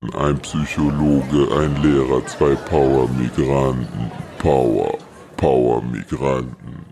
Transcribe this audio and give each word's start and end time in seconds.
Ein 0.00 0.38
Psychologe, 0.38 1.48
ein 1.58 1.82
Lehrer, 1.82 2.24
zwei 2.26 2.54
Power-Migranten. 2.54 4.12
Power, 4.38 4.96
Power-Migranten. 5.36 6.86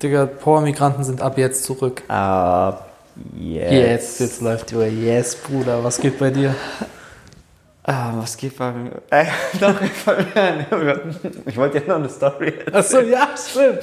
Digga, 0.00 0.26
Power-Migranten 0.26 1.02
sind 1.02 1.20
ab 1.20 1.36
jetzt 1.36 1.64
zurück. 1.64 2.04
Ab 2.06 2.92
jetzt. 3.36 3.72
Jetzt, 3.72 4.20
jetzt 4.20 4.40
läuft 4.40 4.70
die 4.70 4.76
Uhr. 4.76 4.86
Yes, 4.86 5.34
Bruder, 5.34 5.82
was 5.82 5.98
geht 6.00 6.16
bei 6.16 6.30
dir? 6.30 6.54
Ah, 7.82 8.12
was 8.14 8.36
geht 8.36 8.56
bei 8.56 8.70
mir? 8.70 8.92
Äh, 9.10 9.24
doch, 9.60 9.80
ich, 9.82 9.90
ich 11.46 11.56
wollte 11.56 11.78
ja 11.78 11.84
noch 11.88 11.96
eine 11.96 12.08
Story 12.08 12.54
erzählen. 12.66 12.74
Achso, 12.76 13.00
ja, 13.00 13.28
stimmt. 13.36 13.80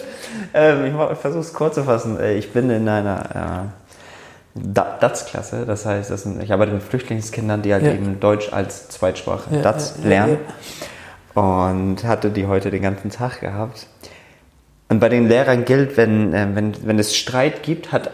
Ähm, 0.53 0.85
ich 0.85 1.17
versuche 1.19 1.41
es 1.41 1.53
kurz 1.53 1.75
zu 1.75 1.83
fassen. 1.83 2.17
Äh, 2.21 2.37
Ich 2.37 2.53
bin 2.53 2.69
in 2.69 2.87
einer 2.87 3.65
äh, 3.65 3.86
Da- 4.61 4.97
DATS-Klasse, 4.99 5.65
das 5.65 5.85
heißt, 5.85 6.09
das 6.09 6.23
sind, 6.23 6.41
ich 6.41 6.51
arbeite 6.51 6.71
mit 6.73 6.83
Flüchtlingskindern, 6.83 7.61
die 7.61 7.73
halt 7.73 7.83
Ja. 7.83 7.91
eben 7.93 8.19
Deutsch 8.19 8.51
als 8.51 8.89
Zweitsprache 8.89 9.55
Ja, 9.55 9.61
DATS 9.61 9.95
ja, 9.97 10.03
ja, 10.03 10.09
lernen. 10.09 10.37
Und 11.33 12.03
hatte 12.03 12.29
die 12.31 12.47
heute 12.47 12.71
den 12.71 12.81
ganzen 12.81 13.11
Tag 13.11 13.41
gehabt. 13.41 13.87
Und 14.89 14.99
bei 14.99 15.09
den 15.09 15.27
Lehrern 15.27 15.65
gilt, 15.65 15.97
wenn, 15.97 16.33
äh, 16.33 16.47
wenn, 16.53 16.73
wenn 16.87 16.97
es 16.97 17.15
Streit 17.15 17.61
gibt, 17.63 17.91
hat 17.91 18.09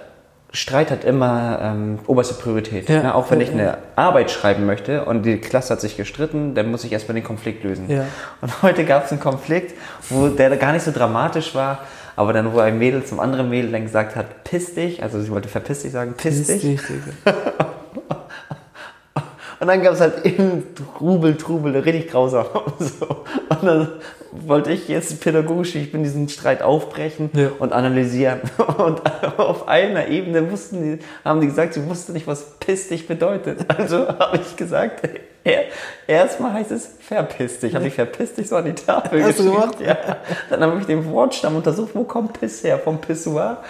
Streit 0.56 0.92
hat 0.92 1.04
immer 1.04 1.60
ähm, 1.62 2.00
oberste 2.06 2.36
Priorität. 2.36 2.88
Ja, 2.88 3.02
ne? 3.02 3.16
Auch 3.16 3.32
wenn 3.32 3.42
ich 3.42 3.52
eine 3.52 3.80
Arbeit 3.96 4.30
schreiben 4.30 4.68
möchte 4.68 5.04
und 5.06 5.24
die 5.24 5.38
Klasse 5.38 5.74
hat 5.74 5.82
sich 5.82 5.98
gestritten, 5.98 6.54
dann 6.54 6.70
muss 6.70 6.84
ich 6.84 6.92
erstmal 6.92 7.16
den 7.16 7.24
Konflikt 7.24 7.64
lösen. 7.64 7.90
Ja. 7.90 8.06
Und 8.40 8.62
heute 8.62 8.86
gab 8.86 9.06
es 9.06 9.12
einen 9.12 9.20
Konflikt, 9.20 9.74
wo 10.10 10.28
der 10.28 10.56
gar 10.58 10.74
nicht 10.74 10.84
so 10.84 10.92
dramatisch 10.92 11.56
war, 11.56 11.80
aber 12.16 12.34
dann, 12.34 12.54
wo 12.54 12.60
ein 12.60 12.78
Mädel 12.78 13.04
zum 13.04 13.20
anderen 13.20 13.50
Mädel 13.50 13.72
dann 13.72 13.84
gesagt 13.84 14.16
hat, 14.16 14.44
piss 14.44 14.76
dich, 14.76 15.02
also 15.02 15.20
sie 15.20 15.32
wollte 15.32 15.50
verpiss 15.50 15.82
dich 15.82 15.92
sagen, 15.92 16.14
piss, 16.16 16.46
dich. 16.46 16.64
Richtig, 16.64 16.82
Digga. 16.88 17.66
Und 19.64 19.70
dann 19.70 19.82
gab 19.82 19.94
es 19.94 20.02
halt 20.02 20.26
eben 20.26 20.76
Trubel, 20.98 21.38
Trubel, 21.38 21.78
richtig 21.78 22.10
grausam. 22.12 22.46
So. 22.80 23.06
Und 23.48 23.64
dann 23.64 23.88
wollte 24.34 24.74
ich 24.74 24.90
jetzt 24.90 25.22
pädagogisch, 25.22 25.76
ich 25.76 25.90
bin 25.90 26.04
diesen 26.04 26.28
Streit 26.28 26.62
aufbrechen 26.62 27.30
Ja. 27.34 27.48
und 27.60 27.72
analysieren. 27.72 28.42
Und 28.78 29.02
auf 29.38 29.70
einer 29.70 30.10
Ebene 30.10 30.52
wussten 30.52 30.98
die, 30.98 31.00
haben 31.24 31.40
die 31.40 31.48
gesagt, 31.48 31.76
sie 31.76 31.88
wussten 31.88 32.12
nicht, 32.12 32.28
was 32.28 32.44
piss 32.60 32.90
dich 32.90 33.08
bedeutet. 33.08 33.60
Also 33.70 34.06
habe 34.20 34.36
ich 34.46 34.58
gesagt, 34.58 35.08
er, 35.46 35.64
erstmal 36.08 36.52
heißt 36.56 36.72
es 36.72 36.96
verpiss 37.00 37.60
dich. 37.60 37.74
Habe 37.74 37.88
ich 37.88 37.94
verpiss 37.94 38.34
dich 38.34 38.50
so 38.50 38.58
an 38.58 38.66
die 38.66 38.74
Tafel 38.74 39.24
Hast 39.24 39.40
du 39.40 39.44
geschrieben. 39.46 39.62
gemacht? 39.62 39.80
Ja. 39.80 39.98
Dann 40.50 40.62
habe 40.62 40.78
ich 40.82 40.88
den 40.88 41.10
Wortstamm 41.10 41.56
untersucht, 41.56 41.92
wo 41.94 42.04
kommt 42.04 42.38
Piss 42.38 42.66
her? 42.66 42.80
Vom 42.80 43.00
Pissoir? 43.00 43.64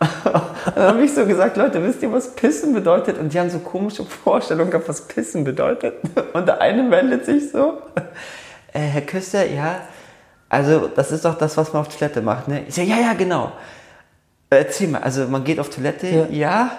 Dann 0.00 0.84
habe 0.94 1.02
ich 1.02 1.12
so 1.12 1.26
gesagt, 1.26 1.56
Leute, 1.56 1.82
wisst 1.82 2.02
ihr, 2.02 2.12
was 2.12 2.34
Pissen 2.34 2.72
bedeutet? 2.72 3.18
Und 3.18 3.32
die 3.32 3.40
haben 3.40 3.50
so 3.50 3.58
komische 3.58 4.04
Vorstellungen 4.04 4.70
gehabt, 4.70 4.88
was 4.88 5.02
Pissen 5.02 5.44
bedeutet. 5.44 5.94
Und 6.34 6.46
der 6.46 6.60
eine 6.60 6.82
meldet 6.82 7.24
sich 7.24 7.50
so, 7.50 7.82
äh, 8.72 8.78
Herr 8.78 9.02
Küster, 9.02 9.44
ja, 9.46 9.80
also 10.48 10.88
das 10.88 11.10
ist 11.10 11.24
doch 11.24 11.36
das, 11.36 11.56
was 11.56 11.72
man 11.72 11.82
auf 11.82 11.88
Toilette 11.94 12.22
macht, 12.22 12.48
ne? 12.48 12.64
Ich 12.68 12.74
sage, 12.74 12.88
ja, 12.88 12.96
ja, 12.98 13.12
genau. 13.14 13.52
Äh, 14.50 14.58
Erzähl 14.58 14.88
mal, 14.88 15.02
also 15.02 15.24
man 15.26 15.44
geht 15.44 15.58
auf 15.60 15.68
Toilette, 15.70 16.06
Ja. 16.06 16.26
ja. 16.30 16.70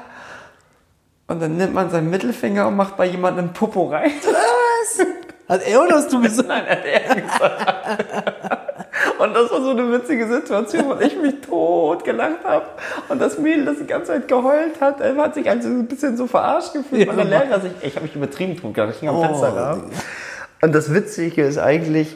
Und 1.27 1.41
dann 1.41 1.57
nimmt 1.57 1.75
man 1.75 1.91
seinen 1.91 2.09
Mittelfinger 2.09 2.67
und 2.67 2.75
macht 2.75 2.97
bei 2.97 3.05
jemandem 3.05 3.45
einen 3.45 3.53
Popo 3.53 3.87
rein. 3.89 4.11
Was? 4.23 5.05
Hat 5.47 5.67
er 5.67 5.81
oder 5.83 5.95
hast 5.97 6.11
du 6.11 6.21
gesagt? 6.23 6.47
Nein, 6.47 6.65
hat 6.67 6.85
er 6.85 7.15
gesagt. 7.15 8.58
Und 9.19 9.33
das 9.33 9.51
war 9.51 9.61
so 9.61 9.71
eine 9.71 9.91
witzige 9.91 10.27
Situation, 10.27 10.85
wo 10.87 10.95
ich 10.99 11.15
mich 11.21 11.35
tot 11.41 12.03
gelacht 12.05 12.43
habe. 12.45 12.65
Und 13.09 13.21
das 13.21 13.37
Mädel, 13.37 13.65
das 13.65 13.77
die 13.77 13.85
ganze 13.85 14.13
Zeit 14.13 14.27
geheult 14.27 14.79
hat, 14.79 15.01
er 15.01 15.15
hat 15.17 15.33
sich 15.35 15.49
also 15.49 15.67
ein 15.67 15.87
bisschen 15.87 16.15
so 16.15 16.25
verarscht 16.25 16.73
gefühlt, 16.73 17.05
Ja, 17.05 17.15
weil 17.15 17.27
der. 17.27 17.45
Lehrer 17.45 17.59
sich, 17.59 17.71
ich 17.81 17.95
habe 17.95 18.05
mich 18.05 18.15
übertrieben 18.15 18.55
tot 18.55 18.73
gelacht, 18.73 18.93
ich 18.93 18.99
hing 18.99 19.09
am 19.09 19.17
Oh, 19.17 19.21
Fensterrahmen. 19.21 19.83
Und 20.61 20.73
das 20.73 20.93
Witzige 20.93 21.43
ist 21.43 21.57
eigentlich 21.57 22.15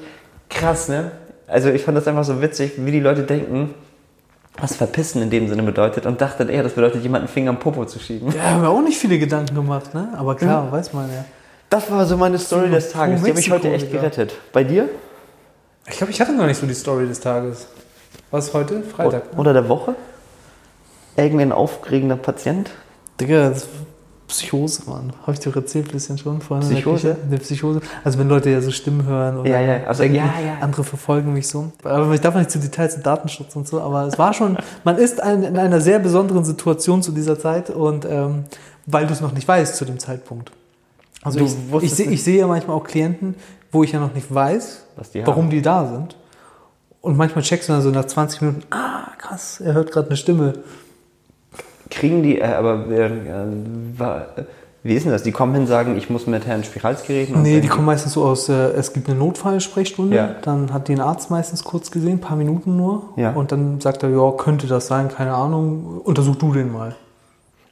krass, 0.49 0.87
ne? 0.87 1.11
Also 1.47 1.69
ich 1.69 1.83
fand 1.83 1.97
das 1.97 2.07
einfach 2.07 2.23
so 2.23 2.41
witzig, 2.41 2.73
wie 2.77 2.91
die 2.91 2.99
Leute 3.01 3.23
denken, 3.23 3.73
was 4.57 4.75
verpissen 4.75 5.21
in 5.21 5.29
dem 5.29 5.47
Sinne 5.49 5.63
bedeutet 5.63 6.05
und 6.05 6.21
dachten 6.21 6.47
eher, 6.47 6.63
das 6.63 6.73
bedeutet, 6.73 7.03
jemanden 7.03 7.27
Finger 7.27 7.49
am 7.49 7.59
Popo 7.59 7.85
zu 7.85 7.99
schieben. 7.99 8.33
Ja, 8.33 8.51
haben 8.51 8.61
wir 8.61 8.69
auch 8.69 8.81
nicht 8.81 8.97
viele 8.97 9.19
Gedanken 9.19 9.55
gemacht, 9.55 9.93
ne? 9.93 10.09
Aber 10.17 10.35
klar, 10.35 10.71
weiß 10.71 10.93
man 10.93 11.09
ja. 11.11 11.25
Das 11.69 11.89
war 11.91 12.05
so 12.05 12.17
meine 12.17 12.37
Story 12.37 12.69
des 12.69 12.91
Tages. 12.91 13.23
Die 13.23 13.29
habe 13.29 13.39
ich 13.39 13.51
heute 13.51 13.73
echt 13.73 13.91
gerettet. 13.91 14.33
Bei 14.53 14.63
dir? 14.63 14.89
Ich 15.87 15.97
glaube, 15.97 16.11
ich 16.11 16.21
hatte 16.21 16.33
noch 16.33 16.45
nicht 16.45 16.57
so 16.59 16.65
die 16.65 16.73
Story 16.73 17.07
des 17.07 17.19
Tages. 17.19 17.67
Was 18.31 18.53
heute? 18.53 18.81
Freitag. 18.83 19.33
Ne? 19.33 19.39
Oder 19.39 19.53
der 19.53 19.67
Woche? 19.67 19.95
Irgendwie 21.15 21.43
ein 21.43 21.51
aufregender 21.51 22.15
Patient? 22.15 22.71
Digga, 23.19 23.49
das 23.49 23.67
Psychose, 24.27 24.89
Mann. 24.89 25.13
Habe 25.21 25.33
ich 25.33 25.39
dir 25.39 25.55
erzählt 25.55 25.91
bisschen 25.91 26.17
schon 26.17 26.41
vorhin? 26.41 26.67
Psychose? 26.67 27.17
Eine 27.27 27.37
Psychose. 27.37 27.81
Also 28.03 28.17
wenn 28.17 28.29
Leute 28.29 28.49
ja 28.49 28.61
so 28.61 28.71
Stimmen 28.71 29.05
hören 29.05 29.37
oder 29.37 29.49
Ja, 29.49 29.61
ja, 29.61 29.83
also, 29.85 30.01
denken, 30.01 30.17
ja, 30.17 30.33
ja. 30.43 30.57
andere 30.61 30.83
verfolgen 30.83 31.33
mich 31.33 31.47
so. 31.47 31.71
Aber 31.83 32.11
ich 32.13 32.21
darf 32.21 32.33
nicht 32.33 32.49
zu 32.49 32.57
Details 32.57 32.95
zu 32.95 33.01
Datenschutz 33.01 33.55
und 33.55 33.67
so, 33.67 33.79
aber 33.79 34.07
es 34.07 34.17
war 34.17 34.33
schon, 34.33 34.57
man 34.83 34.97
ist 34.97 35.21
ein, 35.21 35.43
in 35.43 35.57
einer 35.57 35.81
sehr 35.81 35.99
besonderen 35.99 36.45
Situation 36.45 37.03
zu 37.03 37.11
dieser 37.11 37.37
Zeit 37.37 37.69
und 37.69 38.05
ähm, 38.05 38.45
weil 38.87 39.05
du 39.05 39.13
es 39.13 39.21
noch 39.21 39.33
nicht 39.33 39.47
weißt 39.47 39.75
zu 39.75 39.85
dem 39.85 39.99
Zeitpunkt. 39.99 40.51
Also 41.21 41.39
Du 41.39 41.45
ich, 41.81 41.99
ich, 41.99 42.07
ich 42.07 42.23
sehe 42.23 42.39
ja 42.39 42.47
manchmal 42.47 42.75
auch 42.75 42.83
Klienten, 42.83 43.35
wo 43.73 43.83
ich 43.83 43.91
ja 43.91 43.99
noch 43.99 44.13
nicht 44.13 44.33
weiß, 44.33 44.85
die 45.13 45.25
warum 45.27 45.49
die 45.49 45.61
da 45.61 45.85
sind. 45.87 46.15
Und 47.01 47.17
manchmal 47.17 47.43
checkst 47.43 47.67
du 47.67 47.73
dann 47.73 47.81
so 47.81 47.89
nach 47.89 48.05
20 48.05 48.41
Minuten, 48.41 48.63
ah, 48.71 49.07
krass, 49.17 49.59
er 49.59 49.73
hört 49.73 49.91
gerade 49.91 50.07
eine 50.07 50.15
Stimme. 50.17 50.53
Kriegen 51.89 52.23
die, 52.23 52.39
äh, 52.39 52.45
aber 52.45 52.87
äh, 52.89 53.09
wa- 53.97 54.25
wie 54.85 54.95
ist 54.95 55.03
denn 55.03 55.11
das? 55.13 55.23
Die 55.23 55.31
kommen 55.31 55.53
hin, 55.53 55.65
sagen, 55.67 55.95
ich 55.97 56.09
muss 56.09 56.27
mit 56.27 56.45
Herrn 56.45 56.63
Spiralski 56.63 57.13
reden? 57.13 57.41
Nee, 57.41 57.61
die 57.61 57.67
kommen 57.67 57.85
meistens 57.85 58.13
so 58.13 58.23
aus, 58.25 58.49
äh, 58.49 58.53
es 58.71 58.91
gibt 58.93 59.07
eine 59.09 59.17
Notfallsprechstunde, 59.17 60.15
Ja. 60.15 60.35
dann 60.41 60.73
hat 60.73 60.87
den 60.87 60.99
Arzt 60.99 61.29
meistens 61.29 61.63
kurz 61.63 61.91
gesehen, 61.91 62.19
paar 62.19 62.35
Minuten 62.37 62.75
nur. 62.77 63.09
Ja. 63.15 63.31
Und 63.33 63.51
dann 63.51 63.79
sagt 63.79 64.03
er, 64.03 64.09
ja, 64.09 64.31
könnte 64.31 64.67
das 64.67 64.87
sein, 64.87 65.07
keine 65.09 65.33
Ahnung, 65.33 66.01
untersuch 66.03 66.35
du 66.35 66.53
den 66.53 66.71
mal. 66.71 66.95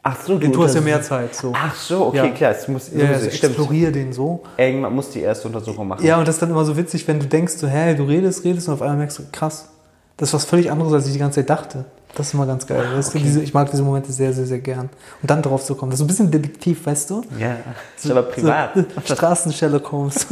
Ach 0.04 0.20
so, 0.20 0.38
Du, 0.40 0.64
hast 0.64 0.74
ja 0.74 0.82
mehr 0.82 1.02
Zeit. 1.02 1.36
So. 1.36 1.54
Ach 1.56 1.76
so, 1.76 2.08
okay, 2.08 2.18
Ja. 2.18 2.28
klar. 2.30 2.52
Es 2.52 2.68
muss, 2.68 2.90
ja, 2.96 3.08
also 3.08 3.30
stimmt. 3.30 3.44
explorier 3.44 3.92
den 3.92 4.12
so. 4.14 4.42
Irgendwann 4.58 4.96
muss 4.96 5.12
die 5.12 5.20
erste 5.22 5.48
Untersuchung 5.48 5.88
machen. 5.88 6.04
Ja, 6.04 6.18
und 6.18 6.28
das 6.28 6.36
ist 6.36 6.42
dann 6.42 6.50
immer 6.50 6.66
so 6.66 6.76
witzig, 6.76 7.08
wenn 7.08 7.20
du 7.20 7.28
denkst, 7.28 7.54
so, 7.58 7.68
hey, 7.68 7.96
du 7.96 8.04
redest, 8.06 8.44
redest 8.44 8.68
und 8.68 8.74
auf 8.76 8.82
einmal 8.82 8.98
merkst 8.98 9.20
du, 9.20 9.24
krass, 9.32 9.70
das 10.18 10.30
ist 10.30 10.34
was 10.34 10.46
völlig 10.46 10.72
anderes, 10.72 10.92
als 10.94 11.06
ich 11.06 11.14
die 11.14 11.20
ganze 11.20 11.42
Zeit 11.42 11.50
dachte. 11.52 11.86
Das 12.16 12.28
ist 12.28 12.34
immer 12.34 12.46
ganz 12.48 12.66
geil. 12.68 12.84
Du, 12.94 12.98
okay. 13.00 13.20
diese, 13.24 13.42
ich 13.42 13.54
mag 13.54 13.70
diese 13.72 13.84
Momente 13.84 14.12
sehr, 14.12 14.34
sehr, 14.34 14.46
sehr 14.46 14.60
gern. 14.60 14.90
Und 15.22 15.30
dann 15.32 15.42
drauf 15.42 15.64
zu 15.64 15.76
kommen. 15.76 15.92
Das 15.92 16.00
ist 16.00 16.00
so 16.00 16.04
ein 16.06 16.08
bisschen 16.08 16.32
Detektiv, 16.32 16.86
weißt 16.86 17.10
du? 17.12 17.22
Ja, 17.40 17.58
ist 17.96 18.10
aber 18.12 18.24
privat. 18.24 18.72
So, 19.06 19.14
Straßen-Sherlock 19.16 19.92
Holmes. 19.92 20.26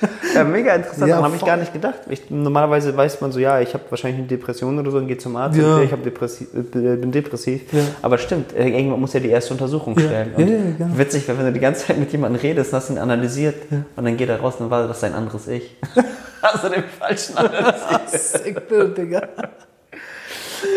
Ja, 0.34 0.44
mega 0.44 0.74
interessant, 0.74 1.08
Ja, 1.08 1.16
daran 1.16 1.24
habe 1.24 1.36
ich 1.36 1.44
gar 1.44 1.56
nicht 1.56 1.72
gedacht. 1.72 2.00
Ich, 2.08 2.30
normalerweise 2.30 2.96
weiß 2.96 3.20
man 3.20 3.32
so, 3.32 3.40
ja, 3.40 3.60
ich 3.60 3.74
habe 3.74 3.84
wahrscheinlich 3.90 4.18
eine 4.18 4.28
Depression 4.28 4.78
oder 4.78 4.90
so 4.90 4.98
und 4.98 5.08
gehe 5.08 5.18
zum 5.18 5.34
Arzt 5.36 5.58
Ja. 5.58 5.76
und 5.76 5.82
ich 5.82 5.92
hab 5.92 6.02
depressi 6.04 6.44
äh, 6.54 6.96
bin 6.96 7.10
depressiv. 7.10 7.72
Ja. 7.72 7.80
Aber 8.02 8.18
stimmt, 8.18 8.54
äh, 8.54 8.68
irgendwann 8.68 9.00
muss 9.00 9.12
ja 9.14 9.20
die 9.20 9.30
erste 9.30 9.52
Untersuchung 9.54 9.98
stellen. 9.98 10.34
Und 10.36 10.46
genau. 10.46 10.98
Witzig, 10.98 11.26
wenn 11.26 11.38
du 11.38 11.52
die 11.52 11.60
ganze 11.60 11.86
Zeit 11.86 11.98
mit 11.98 12.12
jemandem 12.12 12.40
redest, 12.40 12.72
hast 12.72 12.90
ihn 12.90 12.98
analysiert 12.98 13.56
und 13.96 14.04
dann 14.04 14.16
geht 14.16 14.28
er 14.28 14.38
raus 14.40 14.54
und 14.54 14.66
dann 14.66 14.70
war 14.70 14.86
das 14.86 15.00
sein 15.00 15.14
anderes 15.14 15.48
Ich. 15.48 15.76
hast 16.42 16.64
du 16.64 16.68
den 16.68 16.84
falschen 16.98 17.36
analysiert. 17.36 18.08
Sick, 18.10 18.68
Digga. 18.96 19.22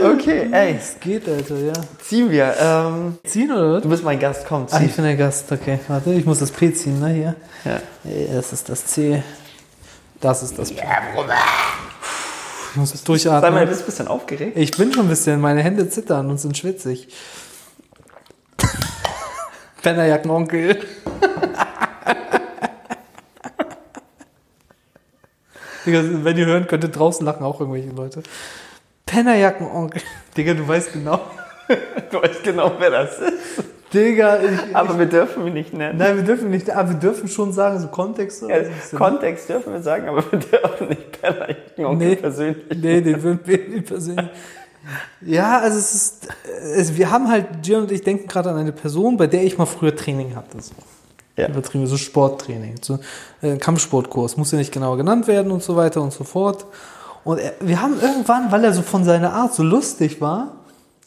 Okay, 0.03 0.47
ey, 0.52 0.75
Es 0.78 1.00
geht, 1.00 1.28
Alter, 1.28 1.58
ja. 1.58 1.74
ziehen 2.03 2.30
wir. 2.30 2.56
Ähm, 2.59 3.18
Ziehen 3.24 3.52
oder 3.52 3.74
was? 3.75 3.81
du 3.84 3.90
bist 3.90 4.03
mein 4.03 4.19
Gast, 4.19 4.46
komm, 4.47 4.68
Ah, 4.69 4.78
zieh. 4.78 4.86
ich 4.86 4.96
bin 4.96 5.06
der 5.06 5.16
Gast, 5.16 5.52
okay. 5.52 5.80
Warte, 5.88 6.12
ich 6.14 6.25
muss 6.25 6.40
das 6.40 6.52
P 6.52 6.72
ziehen, 6.74 7.00
ne, 7.00 7.09
hier. 7.09 7.36
Ja. 7.66 7.78
Äh, 8.09 8.28
Das 8.34 8.53
ist 8.53 8.69
das 8.69 8.86
C. 8.86 9.24
Das 10.19 10.44
ist 10.44 10.58
das 10.59 10.72
P. 10.72 10.75
Ich 12.72 12.75
muss 12.78 12.94
es 12.94 13.02
Sei 13.03 13.12
mal, 13.12 13.42
durchatmen. 13.42 13.59
du 13.62 13.68
bist 13.68 13.81
ein 13.81 13.86
bisschen 13.86 14.08
aufgeregt. 14.08 14.56
Ich 14.58 14.72
bin 14.78 14.94
schon 14.94 15.06
ein 15.06 15.09
bisschen, 15.09 15.42
meine 15.42 15.62
Hände 15.64 15.90
zittern 15.90 16.30
und 16.30 16.38
sind 16.40 16.56
schwitzig. 16.58 17.08
Pennerjackenonkel. 19.81 20.78
Wenn 25.86 26.38
ihr 26.38 26.45
hören 26.45 26.68
könntet, 26.68 26.95
draußen 26.95 27.25
lachen 27.25 27.44
auch 27.44 27.60
irgendwelche 27.60 27.89
Leute. 27.89 28.22
Pennerjackenonkel. 29.12 30.02
Digga, 30.38 30.54
du 30.54 30.68
weißt 30.68 30.94
genau. 30.94 31.19
Du 32.12 32.22
weißt 32.22 32.44
genau, 32.44 32.74
wer 32.80 32.90
das 32.92 33.18
ist. 33.19 33.63
Digga, 33.94 34.40
ich, 34.42 34.75
Aber 34.75 35.00
wir 35.00 35.06
dürfen 35.06 35.48
ihn 35.48 35.54
nicht 35.54 35.74
nennen. 35.74 35.98
Nein, 35.98 36.18
wir 36.18 36.24
dürfen 36.24 36.50
nicht, 36.50 36.69
aber 36.69 36.90
wir 36.90 36.98
dürfen 36.98 37.30
schon 37.30 37.54
sagen, 37.54 37.80
so 37.80 37.88
Kontext. 37.88 38.44
oder 38.44 38.63
Ja, 38.63 38.69
so. 38.90 38.98
Kontext 38.98 39.48
dürfen 39.48 39.72
wir 39.74 39.81
sagen, 39.81 40.10
aber 40.10 40.24
wir 40.31 40.40
dürfen 40.40 40.90
nicht 40.90 41.22
Penner 41.22 41.48
Onkel 41.90 42.08
Nee. 42.10 42.16
persönlich. 42.18 42.58
Nee, 42.75 43.02
den 43.02 43.24
würden 43.24 43.40
wir 43.46 43.58
nicht 43.69 43.86
persönlich. 43.88 44.30
Ja, 45.22 45.60
also 45.60 45.78
es 45.78 45.94
ist, 45.94 46.28
es, 46.75 46.98
wir 46.98 47.10
haben 47.12 47.30
halt, 47.30 47.46
Gian 47.63 47.84
und 47.84 47.92
ich 47.92 48.02
denken 48.02 48.28
gerade 48.28 48.50
an 48.50 48.58
eine 48.58 48.72
Person, 48.74 49.16
bei 49.16 49.28
der 49.28 49.44
ich 49.44 49.58
mal 49.58 49.66
früher 49.66 49.96
Training 49.96 50.36
hatte. 50.36 50.60
So. 50.62 50.74
Ja. 51.38 51.48
Übertrieben, 51.48 51.88
so 51.88 51.96
Sporttraining, 51.98 52.75
so 52.81 53.00
äh, 53.42 53.56
Kampfsportkurs, 53.58 54.36
muss 54.38 54.52
ja 54.52 54.58
nicht 54.58 54.74
genauer 54.74 54.98
genannt 54.98 55.28
werden 55.28 55.52
und 55.52 55.63
so 55.63 55.75
weiter 55.78 56.02
und 56.02 56.12
so 56.12 56.24
fort. 56.25 56.66
Und 57.23 57.39
er, 57.39 57.53
wir 57.59 57.81
haben 57.81 58.00
irgendwann, 58.00 58.51
weil 58.51 58.63
er 58.63 58.73
so 58.73 58.81
von 58.81 59.03
seiner 59.03 59.33
Art 59.33 59.53
so 59.53 59.63
lustig 59.63 60.21
war, 60.21 60.53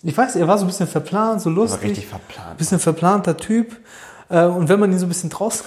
ich 0.02 0.16
weiß, 0.16 0.37
er 0.37 0.46
war 0.46 0.58
so 0.58 0.64
ein 0.64 0.66
bisschen 0.66 0.87
verplant, 0.87 1.40
so 1.40 1.49
lustig. 1.49 1.90
richtig 1.90 2.06
verplant. 2.06 2.58
Bisschen 2.58 2.78
verplanter 2.78 3.37
Typ. 3.38 3.75
Äh, 4.28 4.44
und 4.44 4.69
wenn 4.69 4.78
man 4.78 4.93
ihn 4.93 4.99
so 4.99 5.06
ein 5.06 5.08
bisschen 5.08 5.31
draußen 5.31 5.64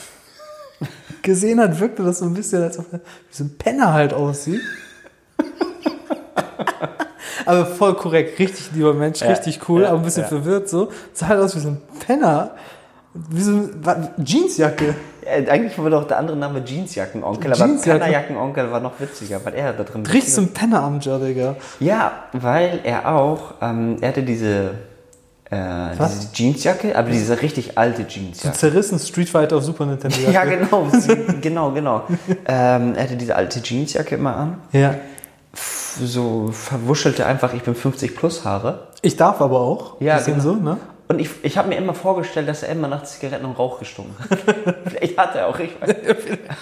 gesehen 1.23 1.59
hat, 1.59 1.79
wirkte 1.79 2.03
das 2.03 2.19
so 2.19 2.25
ein 2.25 2.35
bisschen, 2.35 2.61
als 2.61 2.77
ob 2.77 2.94
er 2.94 2.99
wie 2.99 3.35
so 3.35 3.44
ein 3.45 3.57
Penner 3.57 3.94
halt 3.94 4.13
aussieht. 4.13 4.61
aber 7.45 7.65
voll 7.65 7.95
korrekt, 7.95 8.38
richtig 8.38 8.71
lieber 8.73 8.93
Mensch, 8.93 9.21
Ja, 9.21 9.29
richtig 9.29 9.67
cool, 9.67 9.81
ja, 9.81 9.89
aber 9.89 9.97
ein 9.97 10.03
bisschen 10.03 10.23
ja. 10.23 10.29
verwirrt 10.29 10.69
so. 10.69 10.91
Sah 11.13 11.29
halt 11.29 11.41
aus 11.41 11.55
wie 11.55 11.59
so 11.59 11.69
ein 11.69 11.81
Penner. 12.05 12.51
Wie 13.13 13.41
so 13.41 13.51
eine 13.51 14.13
Jeansjacke. 14.23 14.93
Ja, 15.27 15.51
eigentlich 15.51 15.77
war 15.77 15.89
doch 15.89 16.07
der 16.07 16.18
andere 16.18 16.38
Name 16.38 16.63
Jeansjackenonkel, 16.65 17.51
aber 17.51 17.65
Jeansjacke. 17.65 18.00
Pennerjackenonkel 18.00 18.71
war 18.71 18.79
noch 18.79 19.00
witziger, 19.00 19.39
weil 19.44 19.53
er 19.56 19.74
da 19.74 19.83
drin 19.83 20.06
Richtig 20.06 20.33
so 20.33 20.41
ein 20.41 20.53
Penner 20.53 20.81
am 20.83 21.00
Digga. 21.00 21.56
Ja, 21.79 22.12
weil 22.33 22.79
er 22.83 23.13
auch, 23.13 23.56
ähm, 23.62 23.97
er 24.01 24.09
hatte 24.09 24.24
diese, 24.24 24.71
äh, 25.50 25.91
diese 26.00 26.29
Jeansjacke, 26.33 26.95
aber 26.97 27.09
diese 27.09 27.41
richtig 27.41 27.77
alte 27.77 28.03
So 28.03 28.07
Jeansjacke. 28.07 28.57
zerrissen 28.57 29.00
Street 29.00 29.29
Fighter 29.29 29.57
auf 29.57 29.63
Super 29.63 29.85
Nintendo. 29.85 30.15
Ja, 30.31 30.44
genau, 30.45 30.88
genau, 31.41 31.71
genau. 31.71 32.03
ähm, 32.47 32.94
er 32.95 33.03
hatte 33.03 33.15
diese 33.18 33.35
alte 33.35 33.59
Jeansjacke 33.62 34.15
immer 34.15 34.35
an. 34.35 34.57
Ja. 34.71 34.95
F- 35.53 35.97
So 36.03 36.50
verwuschelte 36.51 37.25
einfach, 37.25 37.53
ich 37.53 37.63
bin 37.63 37.75
50 37.75 38.15
plus 38.15 38.45
Haare. 38.45 38.88
Ich 39.01 39.15
darf 39.18 39.41
aber 39.41 39.59
auch. 39.59 40.00
Ja, 40.01 40.19
genau. 40.19 40.39
so, 40.39 40.53
ne? 40.56 40.77
Und 41.09 41.19
ich, 41.19 41.30
ich 41.44 41.57
habe 41.57 41.69
mir 41.69 41.75
immer 41.77 41.94
vorgestellt, 41.94 42.50
dass 42.50 42.63
er 42.63 42.69
immer 42.69 42.89
nach 42.89 43.04
Zigaretten 43.04 43.45
und 43.45 43.57
Rauch 43.57 43.80
gestunken 43.80 44.15
hat. 44.19 44.39
Vielleicht 44.88 45.18
hat 45.18 45.36
er 45.36 45.48
auch, 45.48 45.57
ich 45.57 45.71
weiß 45.80 45.95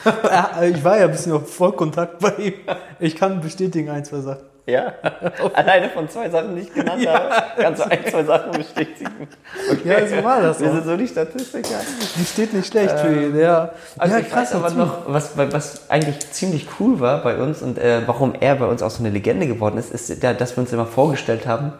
Ja, 0.23 0.61
ich 0.63 0.83
war 0.83 0.97
ja 0.99 1.05
ein 1.05 1.11
bisschen 1.11 1.31
auf 1.31 1.51
Vollkontakt 1.51 2.19
bei 2.19 2.31
ihm. 2.37 2.53
Ich 2.99 3.15
kann 3.15 3.41
bestätigen, 3.41 3.89
ein, 3.89 4.05
zwei 4.05 4.19
Sachen. 4.19 4.43
Ja, 4.67 4.93
alleine 5.53 5.89
von 5.89 6.09
zwei 6.09 6.27
Sachen, 6.27 6.55
die 6.55 6.63
ich 6.63 6.73
genannt 6.73 7.01
Ja. 7.03 7.13
habe, 7.13 7.33
kannst 7.57 7.85
du 7.85 7.89
ein, 7.91 7.99
zwei 8.09 8.23
Sachen 8.23 8.51
bestätigen. 8.51 9.27
Okay. 9.71 9.89
Ja, 9.89 10.07
so 10.07 10.23
war 10.23 10.41
das 10.41 10.59
Wir 10.59 10.71
sind 10.71 10.85
so 10.85 10.97
die 10.97 11.07
Statistiker. 11.07 11.75
Die 12.15 12.25
steht 12.25 12.53
nicht 12.53 12.67
schlecht 12.67 12.99
für 12.99 13.13
ihn, 13.13 13.37
ja. 13.37 13.71
Also 13.97 14.17
ja, 14.17 14.23
weiß 14.31 14.55
aber 14.55 14.71
noch, 14.71 15.03
was, 15.05 15.37
was 15.37 15.89
eigentlich 15.89 16.19
ziemlich 16.31 16.67
cool 16.79 16.99
war 16.99 17.21
bei 17.21 17.37
uns 17.37 17.61
und 17.61 17.77
äh, 17.77 18.01
warum 18.07 18.33
er 18.39 18.55
bei 18.55 18.65
uns 18.65 18.81
auch 18.81 18.89
so 18.89 19.01
eine 19.03 19.11
Legende 19.11 19.45
geworden 19.45 19.77
ist, 19.77 19.91
ist, 19.91 20.23
ja, 20.23 20.33
dass 20.33 20.57
wir 20.57 20.61
uns 20.61 20.73
immer 20.73 20.87
vorgestellt 20.87 21.45
haben, 21.45 21.73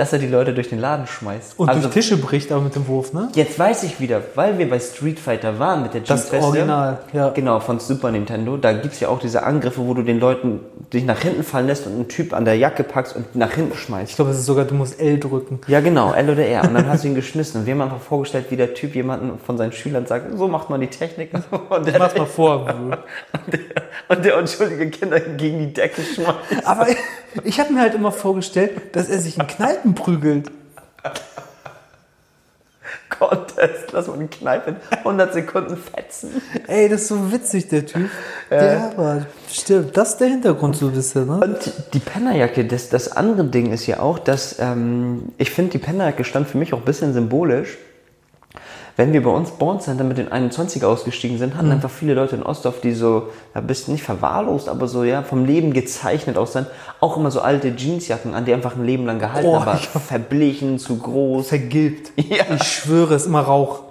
dass 0.00 0.14
er 0.14 0.18
die 0.18 0.28
Leute 0.28 0.54
durch 0.54 0.70
den 0.70 0.78
Laden 0.78 1.06
schmeißt. 1.06 1.58
Und 1.58 1.68
also 1.68 1.82
durch 1.82 1.92
Tische 1.92 2.16
bricht 2.16 2.50
aber 2.52 2.62
mit 2.62 2.74
dem 2.74 2.88
Wurf, 2.88 3.12
ne? 3.12 3.28
jetzt 3.34 3.58
weiß 3.58 3.82
ich 3.82 4.00
wieder, 4.00 4.22
weil 4.34 4.56
wir 4.58 4.70
bei 4.70 4.80
Street 4.80 5.20
Fighter 5.20 5.58
waren 5.58 5.82
mit 5.82 5.92
der 5.92 6.00
Das 6.00 6.22
Jeansweste. 6.22 6.46
Original, 6.46 6.98
ja. 7.12 7.28
Genau, 7.28 7.60
von 7.60 7.80
Super 7.80 8.10
Nintendo. 8.10 8.56
Da 8.56 8.72
gibt's 8.72 8.98
ja 9.00 9.08
auch 9.08 9.18
diese 9.18 9.42
Angriffe, 9.42 9.86
wo 9.86 9.92
du 9.92 10.00
den 10.02 10.18
Leuten 10.18 10.60
dich 10.90 11.04
nach 11.04 11.20
hinten 11.20 11.42
fallen 11.42 11.66
lässt 11.66 11.86
und 11.86 11.92
einen 11.92 12.08
Typ 12.08 12.32
an 12.32 12.46
der 12.46 12.56
Jacke 12.56 12.82
packst 12.82 13.14
und 13.14 13.36
nach 13.36 13.52
hinten 13.52 13.76
schmeißt. 13.76 14.08
Ich 14.08 14.16
glaube, 14.16 14.30
es 14.30 14.38
ist 14.38 14.46
sogar, 14.46 14.64
du 14.64 14.74
musst 14.74 14.98
L 14.98 15.20
drücken. 15.20 15.60
Ja, 15.66 15.80
genau, 15.80 16.14
L 16.14 16.30
oder 16.30 16.46
R. 16.46 16.64
Und 16.64 16.72
dann 16.72 16.88
hast 16.88 17.04
du 17.04 17.08
ihn 17.08 17.14
geschmissen. 17.14 17.60
Und 17.60 17.66
wir 17.66 17.74
haben 17.74 17.82
einfach 17.82 18.00
vorgestellt, 18.00 18.46
wie 18.48 18.56
der 18.56 18.72
Typ 18.72 18.94
jemanden 18.94 19.38
von 19.38 19.58
seinen 19.58 19.72
Schülern 19.72 20.06
sagt, 20.06 20.34
so 20.38 20.48
macht 20.48 20.70
man 20.70 20.80
die 20.80 20.86
Technik. 20.86 21.32
Und 21.68 21.86
der, 21.86 21.98
Mach's 21.98 22.16
mal 22.16 22.24
vor. 22.24 22.66
und 22.66 23.52
der, 23.52 23.60
und 24.08 24.24
der 24.24 24.38
unschuldige 24.38 24.88
Kinder 24.88 25.20
gegen 25.20 25.58
die 25.58 25.72
Decke 25.74 26.00
schmeißt. 26.00 26.64
Aber 26.64 26.86
ich, 27.44 27.60
habe 27.60 27.72
mir 27.72 27.80
halt 27.80 27.94
immer 27.94 28.12
vorgestellt, 28.12 28.94
dass 28.94 29.08
er 29.08 29.18
sich 29.18 29.38
in 29.38 29.46
Kneipen 29.46 29.94
prügelt. 29.94 30.50
Contest, 33.08 33.92
lass 33.92 34.06
mal 34.06 34.18
in 34.20 34.28
100 34.90 35.34
Sekunden 35.34 35.76
fetzen. 35.76 36.40
Ey, 36.66 36.88
das 36.88 37.02
ist 37.02 37.08
so 37.08 37.30
witzig, 37.30 37.68
der 37.68 37.84
Typ. 37.84 38.08
Der 38.50 38.92
aber 38.96 39.26
stimmt. 39.50 39.96
Das 39.96 40.10
ist 40.10 40.18
der 40.18 40.28
Hintergrund 40.28 40.76
so 40.76 40.86
ein 40.86 40.92
bisschen, 40.92 41.26
ne? 41.26 41.40
Und 41.40 41.72
die 41.92 41.98
Pennerjacke, 41.98 42.64
das, 42.64 42.88
das 42.88 43.12
andere 43.12 43.44
Ding 43.44 43.72
ist 43.72 43.86
ja 43.86 44.00
auch, 44.00 44.18
dass 44.18 44.58
ähm, 44.58 45.32
ich 45.36 45.50
finde, 45.50 45.72
die 45.72 45.78
Pennerjacke 45.78 46.24
stand 46.24 46.48
für 46.48 46.58
mich 46.58 46.72
auch 46.72 46.78
ein 46.78 46.84
bisschen 46.84 47.12
symbolisch. 47.12 47.76
Wenn 49.00 49.14
wir 49.14 49.22
bei 49.22 49.30
uns 49.30 49.52
Born 49.52 49.80
Center 49.80 50.04
mit 50.04 50.18
den 50.18 50.28
21er 50.28 50.84
ausgestiegen 50.84 51.38
sind, 51.38 51.54
Mhm. 51.54 51.58
hatten 51.58 51.70
einfach 51.72 51.88
viele 51.88 52.12
Leute 52.12 52.36
in 52.36 52.42
Ostdorf, 52.42 52.82
die 52.82 52.92
so 52.92 53.28
ein 53.54 53.66
bisschen 53.66 53.94
nicht 53.94 54.04
verwahrlost, 54.04 54.68
aber 54.68 54.88
so 54.88 55.04
ja 55.04 55.22
vom 55.22 55.46
Leben 55.46 55.72
gezeichnet 55.72 56.36
aussahen, 56.36 56.66
auch 57.00 57.16
immer 57.16 57.30
so 57.30 57.40
alte 57.40 57.68
Jeansjacken 57.74 58.34
an, 58.34 58.44
die 58.44 58.52
einfach 58.52 58.76
ein 58.76 58.84
Leben 58.84 59.06
lang 59.06 59.18
gehalten, 59.18 59.48
Oh, 59.48 59.56
aber 59.56 59.74
ich 59.80 59.88
hab- 59.94 60.02
verblichen, 60.02 60.78
zu 60.78 60.98
groß. 60.98 61.48
Vergilbt. 61.48 62.12
Ja. 62.28 62.44
Ich 62.54 62.62
schwöre, 62.64 63.14
es 63.14 63.22
ist 63.22 63.28
immer 63.28 63.40
Rauch. 63.40 63.84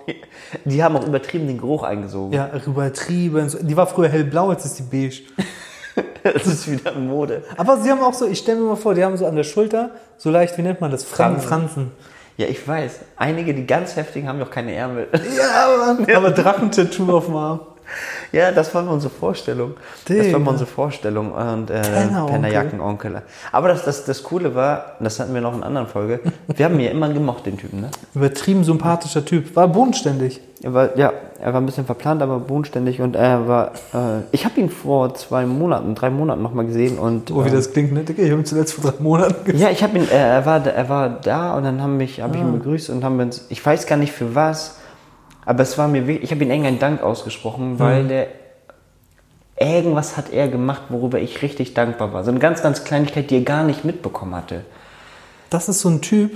Die 0.66 0.84
haben 0.84 0.96
auch 0.96 1.08
übertrieben 1.08 1.48
den 1.48 1.58
Geruch 1.58 1.82
eingesogen. 1.82 2.34
Ja, 2.34 2.52
übertrieben. 2.68 3.52
Die 3.62 3.76
war 3.76 3.88
früher 3.88 4.10
hellblau, 4.10 4.52
jetzt 4.52 4.66
ist 4.66 4.78
die 4.78 4.84
beige. 4.84 5.22
Das 6.24 6.46
ist 6.46 6.70
wieder 6.72 6.94
Mode. 6.94 7.44
Aber 7.58 7.78
sie 7.78 7.90
haben 7.90 8.02
auch 8.02 8.14
so, 8.14 8.28
ich 8.28 8.38
stelle 8.40 8.60
mir 8.60 8.68
mal 8.68 8.76
vor, 8.76 8.94
die 8.94 9.04
haben 9.04 9.18
so 9.18 9.26
an 9.26 9.36
der 9.36 9.44
Schulter, 9.44 9.90
so 10.18 10.30
leicht, 10.30 10.56
wie 10.58 10.62
nennt 10.62 10.82
man 10.82 10.92
das? 10.92 11.04
Franken. 11.04 11.42
Franzen. 11.42 11.92
Ja, 12.40 12.48
ich 12.48 12.66
weiß. 12.66 13.02
Einige, 13.18 13.54
die 13.54 13.68
ganz 13.68 13.98
heftigen, 13.98 14.30
haben 14.30 14.40
doch 14.40 14.50
keine 14.50 14.74
Ärmel. 14.74 15.10
Ja, 15.12 15.76
Mann. 15.78 16.08
Aber 16.16 16.32
Drachentattoo 16.32 17.12
auf 17.12 17.26
dem 17.26 17.36
Arm. 17.36 17.60
Ja, 18.32 18.52
das 18.52 18.74
war 18.76 18.84
mal 18.84 18.92
unsere 18.92 19.14
Vorstellung. 19.14 19.74
Das 20.08 20.32
war 20.32 20.40
mal 20.40 20.52
unsere 20.52 20.70
Vorstellung. 20.70 21.32
Und 21.32 21.70
äh. 21.70 21.82
Pennerjackenonkel. 22.28 23.22
Aber 23.52 23.68
das, 23.70 23.86
das, 23.86 24.06
das 24.06 24.24
Coole 24.24 24.56
war, 24.56 24.94
das 25.00 25.20
hatten 25.20 25.34
wir 25.34 25.42
noch 25.42 25.52
in 25.54 25.58
einer 25.58 25.68
anderen 25.68 25.88
Folge, 25.88 26.20
wir 26.48 26.66
haben 26.66 26.76
ihn 26.76 26.82
ja 26.86 26.92
immer 26.92 27.10
gemocht, 27.10 27.46
den 27.46 27.58
Typen. 27.58 27.82
Ne? 27.82 27.90
Übertrieben 28.16 28.64
sympathischer 28.64 29.26
Typ. 29.26 29.56
War 29.56 29.68
bodenständig. 29.68 30.42
Er 30.62 30.74
war, 30.74 30.98
ja, 30.98 31.14
er 31.42 31.54
war 31.54 31.62
ein 31.62 31.66
bisschen 31.66 31.86
verplant, 31.86 32.22
aber 32.22 32.38
bodenständig. 32.40 33.00
Und 33.02 33.16
er 33.16 33.48
war, 33.48 33.68
äh, 33.94 34.24
ich 34.32 34.44
habe 34.46 34.60
ihn 34.60 34.70
vor 34.70 35.14
zwei 35.16 35.46
Monaten, 35.46 35.96
drei 35.96 36.10
Monaten 36.10 36.42
nochmal 36.42 36.66
gesehen. 36.66 37.00
Und, 37.00 37.32
Oh, 37.32 37.46
wie 37.46 37.50
äh, 37.50 37.52
das 37.52 37.72
klingt, 37.72 37.94
ne? 37.94 38.04
Digga, 38.04 38.24
ich 38.24 38.30
habe 38.32 38.42
ihn 38.42 38.46
zuletzt 38.46 38.74
vor 38.74 38.92
drei 38.92 39.02
Monaten 39.02 39.46
gesehen. 39.46 39.62
Ja, 39.62 39.70
ich 39.70 39.82
habe 39.84 39.98
ihn, 39.98 40.04
äh, 40.10 40.16
er, 40.18 40.46
war, 40.46 40.60
da- 40.60 40.72
er 40.72 40.90
war 40.90 41.10
da 41.10 41.56
und 41.56 41.64
dann 41.64 41.98
mich, 41.98 42.22
hab 42.22 42.36
ich 42.36 42.42
ihn 42.42 42.52
begrüßt 42.52 42.90
und 42.90 43.04
haben 43.06 43.18
wir 43.18 43.24
uns, 43.26 43.46
ich 43.50 43.66
weiß 43.66 43.86
gar 43.88 43.96
nicht 43.96 44.12
für 44.12 44.36
was, 44.36 44.79
aber 45.46 45.64
es 45.64 45.78
war 45.78 45.88
mir 45.88 46.08
wirklich, 46.08 46.24
ich 46.26 46.32
habe 46.32 46.44
ihm 46.44 46.52
eng 46.52 46.66
einen 46.66 46.80
Dank 46.80 47.02
ausgesprochen, 47.02 47.80
weil 47.80 48.08
der, 48.08 48.28
irgendwas 49.60 50.16
hat 50.18 50.32
er 50.32 50.48
gemacht, 50.48 50.84
worüber 50.90 51.20
ich 51.20 51.42
richtig 51.42 51.74
dankbar 51.74 52.14
war. 52.14 52.24
So 52.24 52.32
eine 52.32 52.40
ganz, 52.40 52.62
ganz 52.62 52.84
Kleinigkeit, 52.84 53.30
die 53.30 53.36
er 53.38 53.42
gar 53.44 53.64
nicht 53.64 53.84
mitbekommen 53.86 54.36
hatte. 54.36 54.64
Das 55.50 55.68
ist 55.70 55.82
so 55.82 55.90
ein 55.90 56.02
Typ, 56.02 56.32